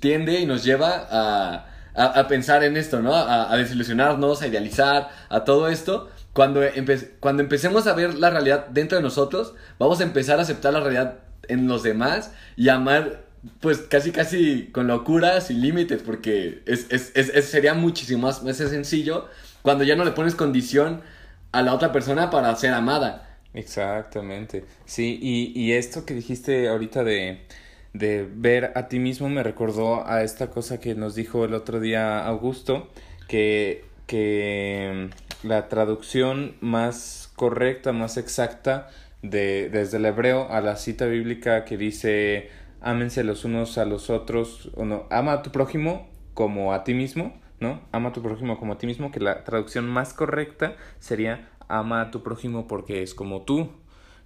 tiende 0.00 0.40
y 0.40 0.46
nos 0.46 0.64
lleva 0.64 1.06
a, 1.10 1.66
a, 1.94 2.04
a 2.20 2.28
pensar 2.28 2.64
en 2.64 2.76
esto, 2.76 3.00
¿no? 3.00 3.14
A, 3.14 3.52
a 3.52 3.56
desilusionarnos, 3.56 4.42
a 4.42 4.46
idealizar, 4.48 5.10
a 5.28 5.44
todo 5.44 5.68
esto 5.68 6.10
cuando, 6.34 6.62
empe 6.62 6.98
cuando 7.20 7.42
empecemos 7.42 7.86
a 7.86 7.94
ver 7.94 8.14
la 8.14 8.28
realidad 8.28 8.66
dentro 8.66 8.98
de 8.98 9.02
nosotros, 9.02 9.54
vamos 9.78 10.00
a 10.00 10.02
empezar 10.02 10.38
a 10.38 10.42
aceptar 10.42 10.72
la 10.72 10.80
realidad 10.80 11.20
en 11.48 11.68
los 11.68 11.82
demás 11.82 12.32
y 12.56 12.68
amar, 12.68 13.24
pues 13.60 13.78
casi 13.78 14.10
casi 14.10 14.66
con 14.72 14.86
locura, 14.86 15.40
sin 15.40 15.62
límites, 15.62 16.02
porque 16.02 16.62
es, 16.66 16.86
es, 16.90 17.12
es, 17.14 17.44
sería 17.46 17.74
muchísimo 17.74 18.26
más, 18.26 18.42
más 18.42 18.56
sencillo 18.56 19.28
cuando 19.62 19.84
ya 19.84 19.96
no 19.96 20.04
le 20.04 20.10
pones 20.10 20.34
condición 20.34 21.00
a 21.52 21.62
la 21.62 21.72
otra 21.72 21.92
persona 21.92 22.30
para 22.30 22.54
ser 22.56 22.74
amada. 22.74 23.38
Exactamente. 23.54 24.64
Sí, 24.84 25.18
y, 25.22 25.58
y 25.58 25.72
esto 25.72 26.04
que 26.04 26.14
dijiste 26.14 26.68
ahorita 26.68 27.04
de, 27.04 27.46
de 27.92 28.28
ver 28.28 28.72
a 28.74 28.88
ti 28.88 28.98
mismo 28.98 29.28
me 29.28 29.42
recordó 29.42 30.06
a 30.06 30.22
esta 30.24 30.50
cosa 30.50 30.80
que 30.80 30.94
nos 30.96 31.14
dijo 31.14 31.44
el 31.44 31.54
otro 31.54 31.78
día 31.80 32.26
Augusto, 32.26 32.90
que, 33.28 33.84
que 34.06 35.10
la 35.44 35.68
traducción 35.68 36.56
más 36.60 37.32
correcta, 37.36 37.92
más 37.92 38.16
exacta 38.16 38.88
de, 39.22 39.68
desde 39.70 39.98
el 39.98 40.06
hebreo 40.06 40.48
a 40.50 40.60
la 40.60 40.76
cita 40.76 41.06
bíblica 41.06 41.64
que 41.64 41.76
dice 41.76 42.50
ámense 42.80 43.24
los 43.24 43.44
unos 43.44 43.78
a 43.78 43.86
los 43.86 44.10
otros, 44.10 44.70
o 44.74 44.84
no, 44.84 45.06
ama 45.10 45.32
a 45.32 45.42
tu 45.42 45.50
prójimo 45.50 46.08
como 46.34 46.74
a 46.74 46.84
ti 46.84 46.92
mismo, 46.92 47.40
¿no? 47.58 47.80
Ama 47.92 48.10
a 48.10 48.12
tu 48.12 48.22
prójimo 48.22 48.58
como 48.58 48.74
a 48.74 48.78
ti 48.78 48.86
mismo, 48.86 49.10
que 49.10 49.20
la 49.20 49.42
traducción 49.44 49.88
más 49.88 50.12
correcta 50.12 50.76
sería 50.98 51.48
ama 51.68 52.02
a 52.02 52.10
tu 52.10 52.22
prójimo 52.22 52.68
porque 52.68 53.02
es 53.02 53.14
como 53.14 53.42
tú, 53.42 53.70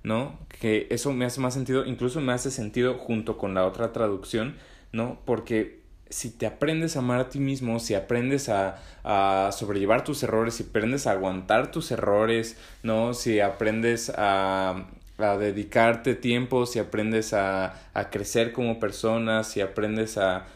¿no? 0.02 0.38
Que 0.60 0.88
eso 0.90 1.12
me 1.12 1.24
hace 1.24 1.40
más 1.40 1.54
sentido, 1.54 1.84
incluso 1.86 2.20
me 2.20 2.32
hace 2.32 2.50
sentido 2.50 2.94
junto 2.94 3.38
con 3.38 3.54
la 3.54 3.64
otra 3.64 3.92
traducción, 3.92 4.56
¿no? 4.92 5.20
Porque 5.24 5.77
si 6.10 6.30
te 6.30 6.46
aprendes 6.46 6.96
a 6.96 7.00
amar 7.00 7.20
a 7.20 7.28
ti 7.28 7.38
mismo, 7.38 7.78
si 7.80 7.94
aprendes 7.94 8.48
a, 8.48 8.78
a 9.04 9.50
sobrellevar 9.52 10.04
tus 10.04 10.22
errores, 10.22 10.54
si 10.54 10.64
aprendes 10.64 11.06
a 11.06 11.12
aguantar 11.12 11.70
tus 11.70 11.90
errores, 11.90 12.56
¿no? 12.82 13.14
Si 13.14 13.40
aprendes 13.40 14.10
a, 14.16 14.86
a 15.18 15.36
dedicarte 15.36 16.14
tiempo, 16.14 16.66
si 16.66 16.78
aprendes 16.78 17.32
a, 17.34 17.74
a 17.94 18.10
crecer 18.10 18.52
como 18.52 18.78
persona, 18.80 19.44
si 19.44 19.60
aprendes 19.60 20.18
a 20.18 20.46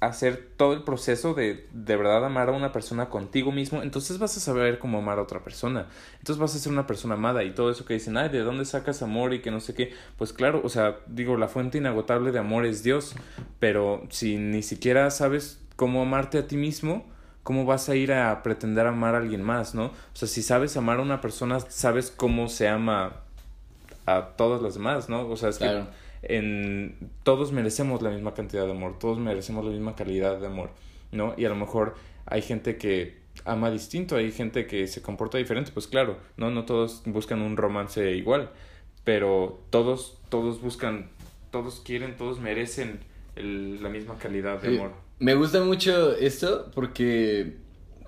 hacer 0.00 0.48
todo 0.56 0.72
el 0.72 0.82
proceso 0.82 1.34
de 1.34 1.68
de 1.72 1.96
verdad 1.96 2.24
amar 2.24 2.48
a 2.48 2.52
una 2.52 2.72
persona 2.72 3.10
contigo 3.10 3.52
mismo, 3.52 3.82
entonces 3.82 4.18
vas 4.18 4.34
a 4.36 4.40
saber 4.40 4.78
cómo 4.78 4.98
amar 4.98 5.18
a 5.18 5.22
otra 5.22 5.44
persona. 5.44 5.86
Entonces 6.18 6.38
vas 6.38 6.54
a 6.56 6.58
ser 6.58 6.72
una 6.72 6.86
persona 6.86 7.14
amada 7.14 7.44
y 7.44 7.52
todo 7.52 7.70
eso 7.70 7.84
que 7.84 7.94
dicen, 7.94 8.16
ay, 8.16 8.30
¿de 8.30 8.40
dónde 8.40 8.64
sacas 8.64 9.02
amor 9.02 9.34
y 9.34 9.40
que 9.40 9.50
no 9.50 9.60
sé 9.60 9.74
qué? 9.74 9.92
Pues 10.16 10.32
claro, 10.32 10.62
o 10.64 10.70
sea, 10.70 10.96
digo, 11.06 11.36
la 11.36 11.48
fuente 11.48 11.78
inagotable 11.78 12.32
de 12.32 12.38
amor 12.38 12.64
es 12.64 12.82
Dios, 12.82 13.14
pero 13.58 14.06
si 14.08 14.38
ni 14.38 14.62
siquiera 14.62 15.10
sabes 15.10 15.60
cómo 15.76 16.02
amarte 16.02 16.38
a 16.38 16.46
ti 16.46 16.56
mismo, 16.56 17.06
¿cómo 17.42 17.66
vas 17.66 17.90
a 17.90 17.94
ir 17.94 18.12
a 18.12 18.42
pretender 18.42 18.86
amar 18.86 19.14
a 19.14 19.18
alguien 19.18 19.42
más, 19.42 19.74
no? 19.74 19.86
O 19.86 20.14
sea, 20.14 20.28
si 20.28 20.42
sabes 20.42 20.78
amar 20.78 20.98
a 20.98 21.02
una 21.02 21.20
persona, 21.20 21.60
sabes 21.60 22.10
cómo 22.10 22.48
se 22.48 22.68
ama 22.68 23.16
a 24.06 24.28
todos 24.36 24.62
los 24.62 24.74
demás, 24.74 25.10
¿no? 25.10 25.28
O 25.28 25.36
sea, 25.36 25.50
es 25.50 25.58
que 25.58 25.84
en 26.22 27.10
todos 27.22 27.52
merecemos 27.52 28.02
la 28.02 28.10
misma 28.10 28.34
cantidad 28.34 28.66
de 28.66 28.72
amor, 28.72 28.98
todos 28.98 29.18
merecemos 29.18 29.64
la 29.64 29.70
misma 29.70 29.94
calidad 29.94 30.38
de 30.38 30.46
amor, 30.46 30.70
¿no? 31.12 31.34
Y 31.36 31.44
a 31.44 31.48
lo 31.48 31.56
mejor 31.56 31.94
hay 32.26 32.42
gente 32.42 32.76
que 32.76 33.20
ama 33.44 33.70
distinto, 33.70 34.16
hay 34.16 34.32
gente 34.32 34.66
que 34.66 34.86
se 34.86 35.02
comporta 35.02 35.38
diferente, 35.38 35.70
pues 35.72 35.86
claro, 35.86 36.18
no 36.36 36.50
no 36.50 36.64
todos 36.64 37.02
buscan 37.06 37.40
un 37.40 37.56
romance 37.56 38.12
igual, 38.12 38.50
pero 39.04 39.62
todos 39.70 40.18
todos 40.28 40.60
buscan, 40.60 41.10
todos 41.50 41.80
quieren, 41.80 42.16
todos 42.16 42.38
merecen 42.40 43.00
el, 43.36 43.82
la 43.82 43.88
misma 43.88 44.16
calidad 44.18 44.60
de 44.60 44.76
amor. 44.76 44.92
Me 45.18 45.34
gusta 45.34 45.62
mucho 45.62 46.16
esto 46.16 46.70
porque 46.74 47.56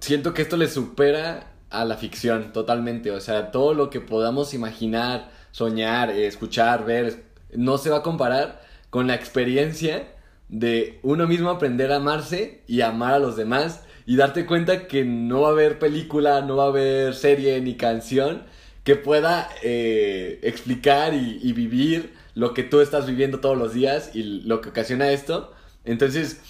siento 0.00 0.35
que 0.35 0.42
esto 0.42 0.57
le 0.57 0.69
supera 0.69 1.52
a 1.71 1.85
la 1.85 1.97
ficción 1.97 2.52
totalmente, 2.52 3.11
o 3.11 3.21
sea, 3.21 3.50
todo 3.50 3.73
lo 3.73 3.88
que 3.88 4.00
podamos 4.00 4.52
imaginar, 4.52 5.31
soñar, 5.52 6.11
escuchar, 6.11 6.85
ver, 6.85 7.32
no 7.52 7.78
se 7.78 7.90
va 7.90 7.99
a 7.99 8.02
comparar 8.02 8.61
con 8.90 9.06
la 9.06 9.14
experiencia 9.14 10.09
de 10.49 10.99
uno 11.02 11.26
mismo 11.26 11.50
aprender 11.50 11.92
a 11.92 11.97
amarse 11.97 12.62
y 12.66 12.82
amar 12.82 13.14
a 13.14 13.18
los 13.18 13.37
demás 13.37 13.82
y 14.04 14.16
darte 14.16 14.47
cuenta 14.47 14.87
que 14.87 15.04
no 15.04 15.42
va 15.42 15.49
a 15.49 15.52
haber 15.52 15.78
película, 15.78 16.42
no 16.42 16.56
va 16.56 16.64
a 16.64 16.68
haber 16.68 17.14
serie 17.14 17.61
ni 17.61 17.76
canción 17.76 18.42
que 18.85 18.97
pueda 18.97 19.49
eh, 19.62 20.40
explicar 20.42 21.14
y, 21.14 21.52
vivir 21.52 22.14
lo 22.35 22.52
que 22.52 22.64
tú 22.64 22.80
estás 22.80 23.06
viviendo 23.06 23.40
todos 23.40 23.56
los 23.56 23.73
días 23.73 24.11
y 24.14 24.23
lo 24.23 24.61
que 24.61 24.71
ocasiona 24.71 25.11
esto. 25.11 25.52
Entonces, 25.85 26.40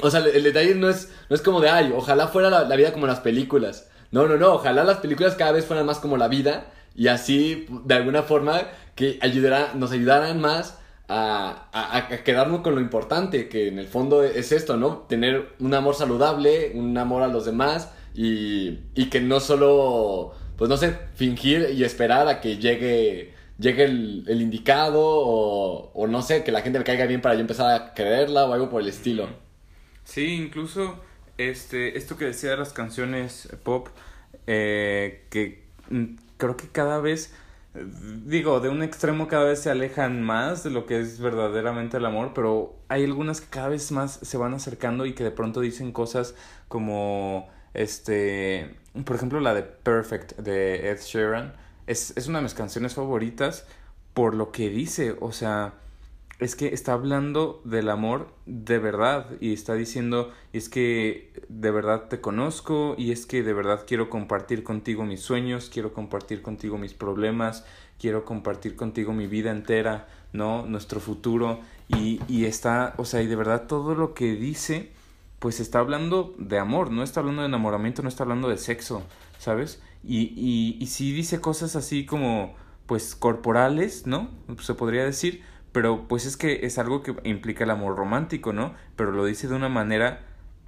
o 0.00 0.10
sea, 0.10 0.20
el, 0.20 0.42
detalle 0.42 0.74
no 0.76 0.88
es, 0.88 1.10
no 1.28 1.34
es 1.34 1.42
como 1.42 1.60
de, 1.60 1.68
ay, 1.68 1.92
ojalá 1.94 2.28
fuera 2.28 2.48
la, 2.48 2.64
la 2.64 2.76
vida 2.76 2.92
como 2.92 3.06
las 3.06 3.20
películas. 3.20 3.90
No, 4.12 4.26
no, 4.26 4.36
no, 4.36 4.54
ojalá 4.54 4.84
las 4.84 4.98
películas 4.98 5.34
cada 5.34 5.52
vez 5.52 5.64
fueran 5.64 5.86
más 5.86 5.98
como 5.98 6.16
la 6.16 6.28
vida 6.28 6.72
y 6.94 7.08
así, 7.08 7.66
de 7.84 7.94
alguna 7.94 8.22
forma, 8.22 8.62
que 9.00 9.18
ayudará, 9.22 9.72
nos 9.72 9.92
ayudaran 9.92 10.42
más 10.42 10.78
a, 11.08 11.70
a, 11.72 12.22
quedarnos 12.22 12.60
con 12.60 12.74
lo 12.74 12.82
importante, 12.82 13.48
que 13.48 13.68
en 13.68 13.78
el 13.78 13.86
fondo 13.86 14.22
es 14.22 14.52
esto, 14.52 14.76
¿no? 14.76 15.06
Tener 15.08 15.54
un 15.58 15.72
amor 15.72 15.94
saludable, 15.94 16.72
un 16.74 16.98
amor 16.98 17.22
a 17.22 17.28
los 17.28 17.46
demás 17.46 17.90
y, 18.14 18.80
y 18.94 19.06
que 19.06 19.22
no 19.22 19.40
solo, 19.40 20.34
pues 20.58 20.68
no 20.68 20.76
sé, 20.76 20.98
fingir 21.14 21.70
y 21.72 21.82
esperar 21.82 22.28
a 22.28 22.42
que 22.42 22.58
llegue, 22.58 23.32
llegue 23.58 23.84
el, 23.84 24.24
el 24.28 24.42
indicado 24.42 25.00
o, 25.02 25.92
o, 25.94 26.06
no 26.06 26.20
sé, 26.20 26.44
que 26.44 26.52
la 26.52 26.60
gente 26.60 26.78
le 26.78 26.84
caiga 26.84 27.06
bien 27.06 27.22
para 27.22 27.36
yo 27.36 27.40
empezar 27.40 27.74
a 27.74 27.94
creerla 27.94 28.44
o 28.44 28.52
algo 28.52 28.68
por 28.68 28.82
el 28.82 28.88
estilo. 28.88 29.30
Sí, 30.04 30.34
incluso 30.34 31.00
este, 31.38 31.96
esto 31.96 32.18
que 32.18 32.26
decía 32.26 32.50
de 32.50 32.58
las 32.58 32.74
canciones 32.74 33.48
pop, 33.62 33.88
eh, 34.46 35.24
que 35.30 35.70
creo 36.36 36.58
que 36.58 36.68
cada 36.68 37.00
vez, 37.00 37.32
digo, 37.74 38.60
de 38.60 38.68
un 38.68 38.82
extremo 38.82 39.28
cada 39.28 39.44
vez 39.44 39.60
se 39.60 39.70
alejan 39.70 40.22
más 40.22 40.64
de 40.64 40.70
lo 40.70 40.86
que 40.86 41.00
es 41.00 41.20
verdaderamente 41.20 41.98
el 41.98 42.04
amor, 42.04 42.32
pero 42.34 42.76
hay 42.88 43.04
algunas 43.04 43.40
que 43.40 43.48
cada 43.48 43.68
vez 43.68 43.92
más 43.92 44.18
se 44.22 44.36
van 44.36 44.54
acercando 44.54 45.06
y 45.06 45.14
que 45.14 45.24
de 45.24 45.30
pronto 45.30 45.60
dicen 45.60 45.92
cosas 45.92 46.34
como, 46.68 47.48
este, 47.74 48.76
por 49.04 49.16
ejemplo, 49.16 49.40
la 49.40 49.54
de 49.54 49.62
Perfect 49.62 50.38
de 50.38 50.90
Ed 50.90 50.98
Sheeran. 51.00 51.54
Es, 51.86 52.12
es 52.16 52.26
una 52.26 52.38
de 52.38 52.44
mis 52.44 52.54
canciones 52.54 52.94
favoritas 52.94 53.66
por 54.14 54.34
lo 54.34 54.52
que 54.52 54.68
dice, 54.68 55.16
o 55.20 55.32
sea, 55.32 55.74
es 56.40 56.56
que 56.56 56.68
está 56.68 56.94
hablando 56.94 57.60
del 57.64 57.90
amor 57.90 58.32
de 58.46 58.78
verdad 58.78 59.26
y 59.40 59.52
está 59.52 59.74
diciendo, 59.74 60.32
es 60.54 60.70
que 60.70 61.32
de 61.48 61.70
verdad 61.70 62.08
te 62.08 62.20
conozco 62.20 62.94
y 62.96 63.12
es 63.12 63.26
que 63.26 63.42
de 63.42 63.52
verdad 63.52 63.84
quiero 63.86 64.08
compartir 64.08 64.64
contigo 64.64 65.04
mis 65.04 65.20
sueños, 65.20 65.70
quiero 65.72 65.92
compartir 65.92 66.40
contigo 66.40 66.78
mis 66.78 66.94
problemas, 66.94 67.64
quiero 67.98 68.24
compartir 68.24 68.74
contigo 68.74 69.12
mi 69.12 69.26
vida 69.26 69.50
entera, 69.50 70.08
¿no? 70.32 70.64
Nuestro 70.64 70.98
futuro 70.98 71.60
y, 71.88 72.20
y 72.26 72.46
está, 72.46 72.94
o 72.96 73.04
sea, 73.04 73.20
y 73.20 73.26
de 73.26 73.36
verdad 73.36 73.66
todo 73.66 73.94
lo 73.94 74.14
que 74.14 74.34
dice, 74.34 74.92
pues 75.40 75.60
está 75.60 75.80
hablando 75.80 76.34
de 76.38 76.58
amor, 76.58 76.90
no 76.90 77.02
está 77.02 77.20
hablando 77.20 77.42
de 77.42 77.48
enamoramiento, 77.48 78.02
no 78.02 78.08
está 78.08 78.22
hablando 78.22 78.48
de 78.48 78.56
sexo, 78.56 79.02
¿sabes? 79.38 79.82
Y, 80.02 80.32
y, 80.36 80.78
y 80.80 80.86
sí 80.86 81.12
dice 81.12 81.40
cosas 81.42 81.76
así 81.76 82.06
como, 82.06 82.54
pues, 82.86 83.14
corporales, 83.14 84.06
¿no? 84.06 84.30
Se 84.60 84.74
podría 84.74 85.04
decir, 85.04 85.42
pero 85.72 86.08
pues 86.08 86.26
es 86.26 86.36
que 86.36 86.66
es 86.66 86.78
algo 86.78 87.02
que 87.02 87.14
implica 87.24 87.64
el 87.64 87.70
amor 87.70 87.96
romántico, 87.96 88.52
¿no? 88.52 88.74
Pero 88.96 89.12
lo 89.12 89.24
dice 89.24 89.48
de 89.48 89.54
una 89.54 89.68
manera 89.68 90.20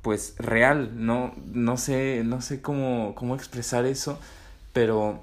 pues 0.03 0.35
real, 0.39 0.93
no 1.05 1.35
no 1.47 1.77
sé 1.77 2.23
no 2.25 2.41
sé 2.41 2.61
cómo 2.63 3.15
cómo 3.15 3.35
expresar 3.35 3.87
eso, 3.87 4.19
pero 4.73 5.23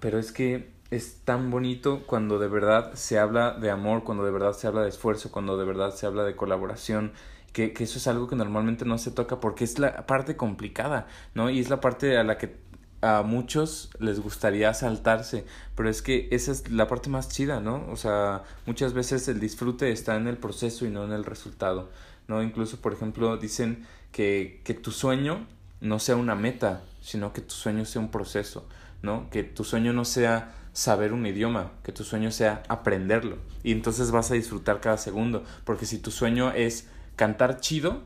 pero 0.00 0.18
es 0.18 0.32
que 0.32 0.70
es 0.90 1.20
tan 1.24 1.50
bonito 1.50 2.02
cuando 2.06 2.38
de 2.38 2.48
verdad 2.48 2.94
se 2.94 3.18
habla 3.18 3.52
de 3.52 3.70
amor, 3.70 4.04
cuando 4.04 4.24
de 4.24 4.32
verdad 4.32 4.52
se 4.54 4.66
habla 4.66 4.82
de 4.82 4.88
esfuerzo, 4.88 5.30
cuando 5.30 5.56
de 5.56 5.64
verdad 5.64 5.94
se 5.94 6.06
habla 6.06 6.24
de 6.24 6.34
colaboración, 6.36 7.12
que, 7.52 7.72
que 7.72 7.84
eso 7.84 7.98
es 7.98 8.06
algo 8.08 8.28
que 8.28 8.36
normalmente 8.36 8.84
no 8.84 8.98
se 8.98 9.10
toca 9.12 9.40
porque 9.40 9.64
es 9.64 9.78
la 9.78 10.06
parte 10.06 10.36
complicada, 10.36 11.06
¿no? 11.34 11.50
Y 11.50 11.60
es 11.60 11.70
la 11.70 11.80
parte 11.80 12.16
a 12.18 12.24
la 12.24 12.38
que 12.38 12.56
a 13.02 13.22
muchos 13.22 13.90
les 13.98 14.20
gustaría 14.20 14.72
saltarse, 14.74 15.44
pero 15.74 15.88
es 15.88 16.02
que 16.02 16.28
esa 16.30 16.52
es 16.52 16.70
la 16.70 16.86
parte 16.86 17.08
más 17.08 17.28
chida, 17.28 17.60
¿no? 17.60 17.86
O 17.90 17.96
sea, 17.96 18.42
muchas 18.66 18.92
veces 18.92 19.26
el 19.28 19.40
disfrute 19.40 19.90
está 19.90 20.16
en 20.16 20.28
el 20.28 20.36
proceso 20.36 20.86
y 20.86 20.90
no 20.90 21.04
en 21.04 21.12
el 21.12 21.24
resultado, 21.24 21.90
¿no? 22.28 22.42
Incluso, 22.42 22.80
por 22.80 22.92
ejemplo, 22.92 23.36
dicen 23.36 23.86
que, 24.12 24.60
que 24.64 24.74
tu 24.74 24.90
sueño 24.90 25.46
no 25.80 25.98
sea 25.98 26.16
una 26.16 26.34
meta, 26.34 26.82
sino 27.00 27.32
que 27.32 27.40
tu 27.40 27.54
sueño 27.54 27.84
sea 27.84 28.02
un 28.02 28.10
proceso, 28.10 28.66
¿no? 29.02 29.30
Que 29.30 29.44
tu 29.44 29.64
sueño 29.64 29.92
no 29.92 30.04
sea 30.04 30.54
saber 30.72 31.12
un 31.12 31.26
idioma, 31.26 31.72
que 31.82 31.92
tu 31.92 32.04
sueño 32.04 32.30
sea 32.30 32.62
aprenderlo. 32.68 33.38
Y 33.62 33.72
entonces 33.72 34.10
vas 34.10 34.30
a 34.30 34.34
disfrutar 34.34 34.80
cada 34.80 34.98
segundo, 34.98 35.44
porque 35.64 35.86
si 35.86 35.98
tu 35.98 36.10
sueño 36.10 36.52
es 36.52 36.86
cantar 37.16 37.60
chido, 37.60 38.02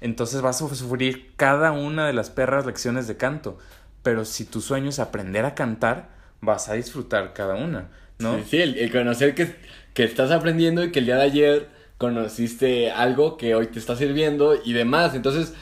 entonces 0.00 0.42
vas 0.42 0.62
a 0.62 0.74
sufrir 0.74 1.32
cada 1.36 1.72
una 1.72 2.06
de 2.06 2.12
las 2.12 2.30
perras 2.30 2.66
lecciones 2.66 3.08
de 3.08 3.16
canto 3.16 3.58
pero 4.02 4.24
si 4.24 4.44
tu 4.44 4.60
sueño 4.60 4.90
es 4.90 4.98
aprender 4.98 5.44
a 5.44 5.54
cantar, 5.54 6.08
vas 6.40 6.68
a 6.68 6.74
disfrutar 6.74 7.32
cada 7.32 7.54
una, 7.54 7.88
¿no? 8.18 8.36
Sí, 8.38 8.44
sí 8.50 8.56
el, 8.58 8.92
conocer 8.92 9.34
que, 9.34 9.54
que 9.94 10.04
estás 10.04 10.30
aprendiendo 10.30 10.84
y 10.84 10.92
que 10.92 11.00
el 11.00 11.06
día 11.06 11.16
de 11.16 11.22
ayer 11.24 11.68
conociste 11.98 12.90
algo 12.92 13.36
que 13.36 13.54
hoy 13.54 13.66
te 13.66 13.78
está 13.78 13.96
sirviendo 13.96 14.54
y 14.64 14.72
demás. 14.72 15.14
Entonces, 15.14 15.52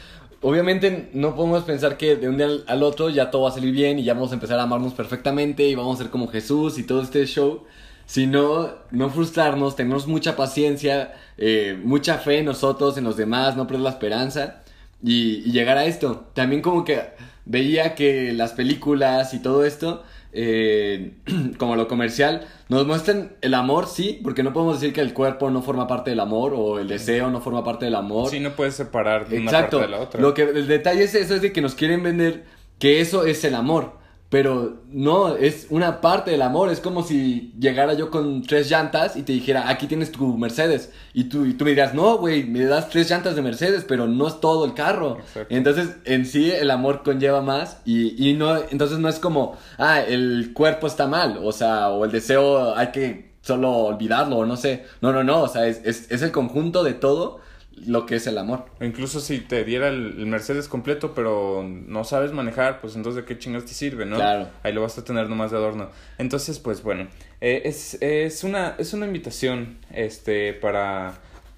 obviamente 0.43 1.09
no 1.15 1.35
podemos 1.35 1.65
pensar 1.65 1.97
que 1.97 2.17
de 2.17 2.29
un 2.29 2.37
día 2.37 2.49
al 2.67 2.83
otro 2.83 3.09
ya 3.11 3.31
todo 3.31 3.43
va 3.43 3.49
a 3.49 3.53
salir 3.53 3.73
bien 3.73 3.99
y 3.99 4.05
ya 4.05 4.15
vamos 4.15 4.31
a 4.31 4.35
empezar 4.35 4.59
a 4.59 4.65
amarnos 4.65 4.95
perfectamente 4.95 5.65
y 5.65 5.75
vamos 5.75 5.99
a 5.99 6.03
ser 6.05 6.11
como 6.11 6.29
Jesús 6.29 6.79
y 6.79 6.85
todo 6.85 7.03
este 7.03 7.25
show. 7.27 7.65
Sino 8.05 8.71
no 8.93 9.11
frustrarnos, 9.11 9.75
tenernos 9.75 10.07
mucha 10.07 10.37
paciencia, 10.37 11.15
eh, 11.39 11.77
mucha 11.83 12.19
fe 12.19 12.39
en 12.39 12.45
nosotros, 12.45 12.97
en 12.99 13.03
los 13.03 13.17
demás, 13.17 13.57
no 13.57 13.67
perder 13.67 13.83
la 13.83 13.91
esperanza 13.91 14.63
y 15.03 15.51
llegar 15.51 15.77
a 15.77 15.87
esto. 15.87 16.29
También 16.33 16.63
como 16.63 16.85
que 16.85 17.01
veía 17.47 17.95
que 17.95 18.33
las 18.33 18.53
películas 18.53 19.33
y 19.33 19.39
todo 19.39 19.65
esto, 19.65 20.03
eh, 20.33 21.13
como 21.59 21.77
lo 21.77 21.89
comercial, 21.89 22.47
nos 22.69 22.87
muestran 22.87 23.37
el 23.41 23.55
amor, 23.55 23.87
sí, 23.87 24.21
porque 24.23 24.43
no 24.43 24.53
podemos 24.53 24.81
decir 24.81 24.93
que 24.93 25.01
el 25.01 25.15
cuerpo 25.15 25.49
no 25.51 25.63
forma 25.63 25.87
parte 25.87 26.11
del 26.11 26.21
amor 26.21 26.53
o 26.55 26.79
el 26.79 26.89
deseo 26.89 27.31
no 27.31 27.41
forma 27.41 27.65
parte 27.65 27.87
del 27.87 27.95
amor. 27.95 28.29
Sí, 28.29 28.41
no 28.41 28.55
puedes 28.55 28.75
separar 28.75 29.27
una 29.33 29.51
parte 29.51 29.77
de 29.77 29.89
la 29.89 30.01
otra. 30.01 30.21
Lo 30.21 30.35
que 30.35 30.43
el 30.43 30.67
detalle 30.67 31.05
es 31.05 31.15
eso, 31.15 31.35
es 31.35 31.43
de 31.43 31.53
que 31.53 31.63
nos 31.63 31.75
quieren 31.75 32.03
vender 32.03 32.45
que 32.79 33.01
eso 33.01 33.25
es 33.25 33.45
el 33.45 33.55
amor. 33.55 33.96
Pero 34.29 34.83
no, 34.89 35.37
es 35.37 35.69
una 35.71 36.01
parte 36.01 36.33
del 36.33 36.43
amor. 36.43 36.71
Es 36.71 36.81
como 36.81 37.05
si 37.05 37.53
llegara 37.59 37.95
yo 37.95 38.11
con 38.11 38.43
tres 38.43 38.69
llantas 38.69 39.17
y 39.17 39.23
te 39.23 39.33
dijera, 39.33 39.69
aquí 39.69 39.87
tienes 39.87 40.11
tu 40.11 40.37
Mercedes. 40.37 40.93
Y 41.15 41.25
tú, 41.25 41.45
y 41.47 41.55
tú 41.55 41.65
me 41.65 41.71
dirás, 41.71 41.95
no, 41.95 42.19
güey, 42.19 42.45
me 42.45 42.65
das 42.65 42.91
tres 42.91 43.09
llantas 43.09 43.37
de 43.37 43.43
Mercedes, 43.43 43.85
pero 43.87 44.09
no 44.09 44.27
es 44.27 44.41
todo 44.41 44.65
el 44.65 44.75
carro. 44.75 45.19
Entonces, 45.49 45.97
en 46.05 46.27
sí, 46.27 46.51
el 46.51 46.73
amor 46.73 47.03
conlleva 47.05 47.41
más. 47.41 47.79
Y, 47.85 48.31
y 48.31 48.35
no, 48.35 48.57
entonces 48.57 48.99
no 48.99 49.09
es 49.09 49.21
como, 49.21 49.57
ah, 49.79 50.01
el 50.01 50.53
cuerpo 50.53 50.89
está 50.89 51.07
mal. 51.07 51.39
O 51.43 51.53
sea, 51.53 51.91
o 51.91 52.05
el 52.05 52.11
deseo 52.11 52.75
hay 52.75 52.89
que 52.89 53.37
solo 53.43 53.71
olvidarlo, 53.71 54.39
o 54.39 54.47
no 54.47 54.57
sé. 54.57 54.87
No, 55.01 55.13
no, 55.13 55.23
no. 55.23 55.43
O 55.43 55.49
sea, 55.49 55.69
es, 55.69 55.83
es, 55.85 56.11
es 56.11 56.23
el 56.23 56.33
conjunto 56.33 56.83
de 56.83 56.95
todo 56.95 57.46
lo 57.85 58.07
que 58.07 58.17
es 58.17 58.27
el 58.27 58.39
amor. 58.39 58.67
O 58.81 58.85
incluso 58.85 59.21
si 59.21 59.39
te 59.41 59.65
diera 59.65 59.89
el, 59.89 60.27
Mercedes 60.27 60.69
completo, 60.69 61.15
pero 61.15 61.65
no 61.65 62.05
sabes 62.05 62.33
manejar, 62.33 62.81
pues 62.81 62.97
entonces 62.97 63.23
de 63.23 63.27
qué 63.27 63.39
chingas 63.39 63.65
te 63.65 63.73
sirve, 63.73 64.07
¿no? 64.07 64.17
Claro. 64.17 64.49
Ahí 64.63 64.73
lo 64.73 64.83
vas 64.83 64.97
a 64.99 65.05
tener 65.05 65.29
nomás 65.29 65.51
de 65.51 65.59
adorno. 65.59 65.91
Entonces, 66.19 66.59
pues 66.59 66.83
bueno, 66.83 67.09
eh, 67.41 67.63
es, 67.65 67.99
es, 68.01 68.45
una, 68.45 68.75
es 68.79 68.95
una 68.95 69.07
invitación 69.07 69.79
este, 69.93 70.55
para 70.55 71.15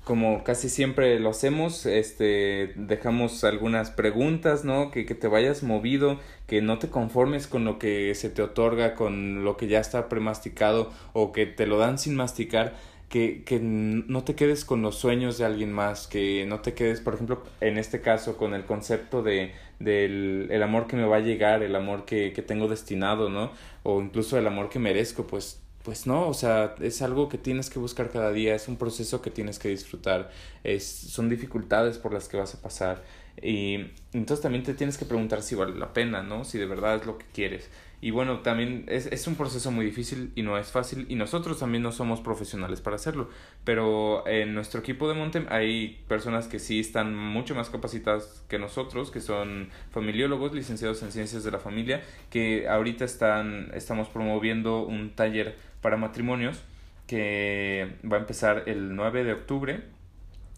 como 0.08 0.42
casi 0.42 0.70
siempre 0.70 1.20
lo 1.20 1.28
hacemos, 1.28 1.84
este, 1.84 2.72
dejamos 2.76 3.44
algunas 3.44 3.90
preguntas, 3.90 4.64
¿no? 4.64 4.90
Que, 4.90 5.04
que, 5.04 5.14
te 5.14 5.28
vayas 5.28 5.62
movido, 5.62 6.18
que 6.46 6.62
no 6.62 6.78
te 6.78 6.88
conformes 6.88 7.46
con 7.46 7.66
lo 7.66 7.78
que 7.78 8.14
se 8.14 8.30
te 8.30 8.40
otorga, 8.40 8.94
con 8.94 9.44
lo 9.44 9.58
que 9.58 9.68
ya 9.68 9.80
está 9.80 10.08
premasticado 10.08 10.90
o 11.12 11.32
que 11.32 11.44
te 11.44 11.66
lo 11.66 11.76
dan 11.76 11.98
sin 11.98 12.16
masticar, 12.16 12.74
que, 13.08 13.42
que 13.44 13.58
no 13.60 14.24
te 14.24 14.34
quedes 14.34 14.64
con 14.64 14.82
los 14.82 14.96
sueños 14.96 15.38
de 15.38 15.44
alguien 15.44 15.72
más, 15.72 16.06
que 16.06 16.44
no 16.46 16.60
te 16.60 16.74
quedes, 16.74 17.00
por 17.00 17.14
ejemplo, 17.14 17.42
en 17.60 17.78
este 17.78 18.00
caso, 18.00 18.36
con 18.36 18.54
el 18.54 18.64
concepto 18.64 19.22
de 19.22 19.52
del 19.78 20.48
el 20.50 20.62
amor 20.62 20.88
que 20.88 20.96
me 20.96 21.04
va 21.06 21.16
a 21.16 21.20
llegar, 21.20 21.62
el 21.62 21.76
amor 21.76 22.04
que, 22.04 22.32
que 22.32 22.42
tengo 22.42 22.68
destinado, 22.68 23.28
¿no? 23.30 23.52
O 23.84 24.00
incluso 24.02 24.38
el 24.38 24.46
amor 24.46 24.68
que 24.70 24.78
merezco, 24.78 25.26
pues 25.26 25.62
pues 25.84 26.06
no, 26.06 26.28
o 26.28 26.34
sea, 26.34 26.74
es 26.80 27.00
algo 27.02 27.28
que 27.30 27.38
tienes 27.38 27.70
que 27.70 27.78
buscar 27.78 28.10
cada 28.10 28.30
día, 28.32 28.54
es 28.54 28.68
un 28.68 28.76
proceso 28.76 29.22
que 29.22 29.30
tienes 29.30 29.58
que 29.58 29.68
disfrutar, 29.70 30.30
es, 30.62 30.84
son 30.84 31.30
dificultades 31.30 31.96
por 31.98 32.12
las 32.12 32.28
que 32.28 32.36
vas 32.36 32.54
a 32.54 32.60
pasar 32.60 33.04
y 33.40 33.92
entonces 34.12 34.42
también 34.42 34.64
te 34.64 34.74
tienes 34.74 34.98
que 34.98 35.04
preguntar 35.04 35.42
si 35.42 35.54
vale 35.54 35.78
la 35.78 35.92
pena, 35.92 36.22
¿no? 36.22 36.44
Si 36.44 36.58
de 36.58 36.66
verdad 36.66 36.96
es 36.96 37.06
lo 37.06 37.18
que 37.18 37.26
quieres. 37.32 37.70
Y 38.00 38.12
bueno, 38.12 38.40
también 38.40 38.84
es, 38.86 39.06
es 39.06 39.26
un 39.26 39.34
proceso 39.34 39.72
muy 39.72 39.84
difícil 39.84 40.30
y 40.36 40.42
no 40.42 40.56
es 40.56 40.70
fácil 40.70 41.06
y 41.08 41.16
nosotros 41.16 41.58
también 41.58 41.82
no 41.82 41.90
somos 41.90 42.20
profesionales 42.20 42.80
para 42.80 42.94
hacerlo, 42.94 43.28
pero 43.64 44.24
en 44.28 44.54
nuestro 44.54 44.78
equipo 44.80 45.08
de 45.08 45.14
Montem 45.14 45.46
hay 45.50 46.04
personas 46.06 46.46
que 46.46 46.60
sí 46.60 46.78
están 46.78 47.16
mucho 47.16 47.56
más 47.56 47.70
capacitadas 47.70 48.44
que 48.48 48.60
nosotros, 48.60 49.10
que 49.10 49.20
son 49.20 49.70
familiólogos, 49.90 50.54
licenciados 50.54 51.02
en 51.02 51.10
ciencias 51.10 51.42
de 51.42 51.50
la 51.50 51.58
familia, 51.58 52.00
que 52.30 52.68
ahorita 52.68 53.04
están, 53.04 53.72
estamos 53.74 54.08
promoviendo 54.08 54.84
un 54.84 55.10
taller 55.16 55.56
para 55.80 55.96
matrimonios 55.96 56.62
que 57.08 57.96
va 58.04 58.18
a 58.18 58.20
empezar 58.20 58.64
el 58.66 58.94
9 58.94 59.24
de 59.24 59.32
octubre 59.32 59.82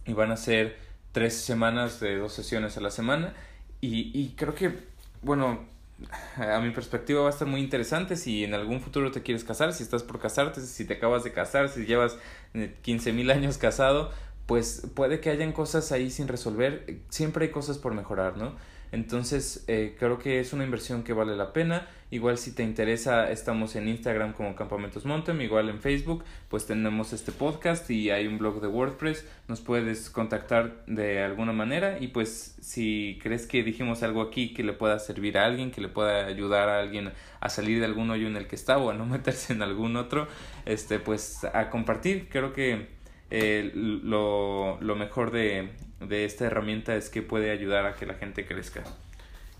y 0.04 0.12
van 0.12 0.30
a 0.30 0.36
ser 0.36 0.76
tres 1.12 1.34
semanas 1.40 2.00
de 2.00 2.16
dos 2.16 2.34
sesiones 2.34 2.76
a 2.76 2.80
la 2.80 2.90
semana. 2.90 3.34
Y, 3.80 4.10
y 4.12 4.34
creo 4.36 4.54
que, 4.54 4.72
bueno, 5.22 5.70
a 6.36 6.60
mi 6.60 6.70
perspectiva 6.70 7.20
va 7.20 7.28
a 7.28 7.30
estar 7.30 7.48
muy 7.48 7.60
interesante 7.60 8.16
si 8.16 8.44
en 8.44 8.54
algún 8.54 8.80
futuro 8.80 9.10
te 9.10 9.22
quieres 9.22 9.44
casar, 9.44 9.72
si 9.72 9.82
estás 9.82 10.02
por 10.02 10.18
casarte, 10.20 10.60
si 10.60 10.84
te 10.84 10.94
acabas 10.94 11.24
de 11.24 11.32
casar, 11.32 11.68
si 11.68 11.86
llevas 11.86 12.16
15 12.82 13.10
eh, 13.10 13.12
mil 13.12 13.30
años 13.30 13.58
casado, 13.58 14.10
pues 14.46 14.86
puede 14.94 15.20
que 15.20 15.30
hayan 15.30 15.52
cosas 15.52 15.92
ahí 15.92 16.10
sin 16.10 16.28
resolver, 16.28 17.00
siempre 17.08 17.46
hay 17.46 17.50
cosas 17.52 17.78
por 17.78 17.94
mejorar, 17.94 18.36
¿no? 18.36 18.54
Entonces, 18.92 19.64
eh, 19.68 19.96
creo 19.98 20.18
que 20.18 20.40
es 20.40 20.52
una 20.52 20.64
inversión 20.64 21.02
que 21.02 21.12
vale 21.12 21.36
la 21.36 21.52
pena. 21.52 21.86
Igual 22.12 22.38
si 22.38 22.52
te 22.52 22.64
interesa, 22.64 23.30
estamos 23.30 23.76
en 23.76 23.86
Instagram 23.86 24.32
como 24.32 24.56
Campamentos 24.56 25.04
Montem, 25.04 25.40
igual 25.42 25.68
en 25.68 25.80
Facebook, 25.80 26.24
pues 26.48 26.66
tenemos 26.66 27.12
este 27.12 27.30
podcast 27.30 27.88
y 27.88 28.10
hay 28.10 28.26
un 28.26 28.36
blog 28.36 28.60
de 28.60 28.66
WordPress, 28.66 29.24
nos 29.46 29.60
puedes 29.60 30.10
contactar 30.10 30.84
de 30.86 31.22
alguna 31.22 31.52
manera 31.52 31.98
y 32.00 32.08
pues 32.08 32.56
si 32.60 33.16
crees 33.22 33.46
que 33.46 33.62
dijimos 33.62 34.02
algo 34.02 34.22
aquí 34.22 34.52
que 34.52 34.64
le 34.64 34.72
pueda 34.72 34.98
servir 34.98 35.38
a 35.38 35.44
alguien, 35.44 35.70
que 35.70 35.80
le 35.80 35.88
pueda 35.88 36.26
ayudar 36.26 36.68
a 36.68 36.80
alguien 36.80 37.12
a 37.38 37.48
salir 37.48 37.78
de 37.78 37.84
algún 37.84 38.10
hoyo 38.10 38.26
en 38.26 38.36
el 38.36 38.48
que 38.48 38.56
está 38.56 38.76
o 38.78 38.90
a 38.90 38.94
no 38.94 39.06
meterse 39.06 39.52
en 39.52 39.62
algún 39.62 39.94
otro, 39.94 40.26
este 40.66 40.98
pues 40.98 41.44
a 41.44 41.70
compartir, 41.70 42.28
creo 42.28 42.52
que 42.52 42.88
lo, 43.74 44.80
lo 44.80 44.96
mejor 44.96 45.30
de, 45.30 45.70
de 46.00 46.24
esta 46.24 46.46
herramienta 46.46 46.96
es 46.96 47.10
que 47.10 47.22
puede 47.22 47.50
ayudar 47.50 47.86
a 47.86 47.94
que 47.94 48.06
la 48.06 48.14
gente 48.14 48.46
crezca. 48.46 48.82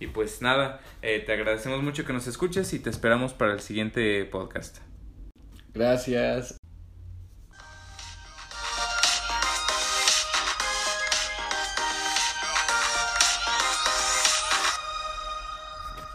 Y 0.00 0.06
pues 0.06 0.40
nada, 0.40 0.80
eh, 1.02 1.22
te 1.24 1.32
agradecemos 1.32 1.82
mucho 1.82 2.04
que 2.06 2.14
nos 2.14 2.26
escuches 2.26 2.72
y 2.72 2.78
te 2.78 2.88
esperamos 2.88 3.34
para 3.34 3.52
el 3.52 3.60
siguiente 3.60 4.24
podcast. 4.24 4.78
Gracias. 5.74 6.59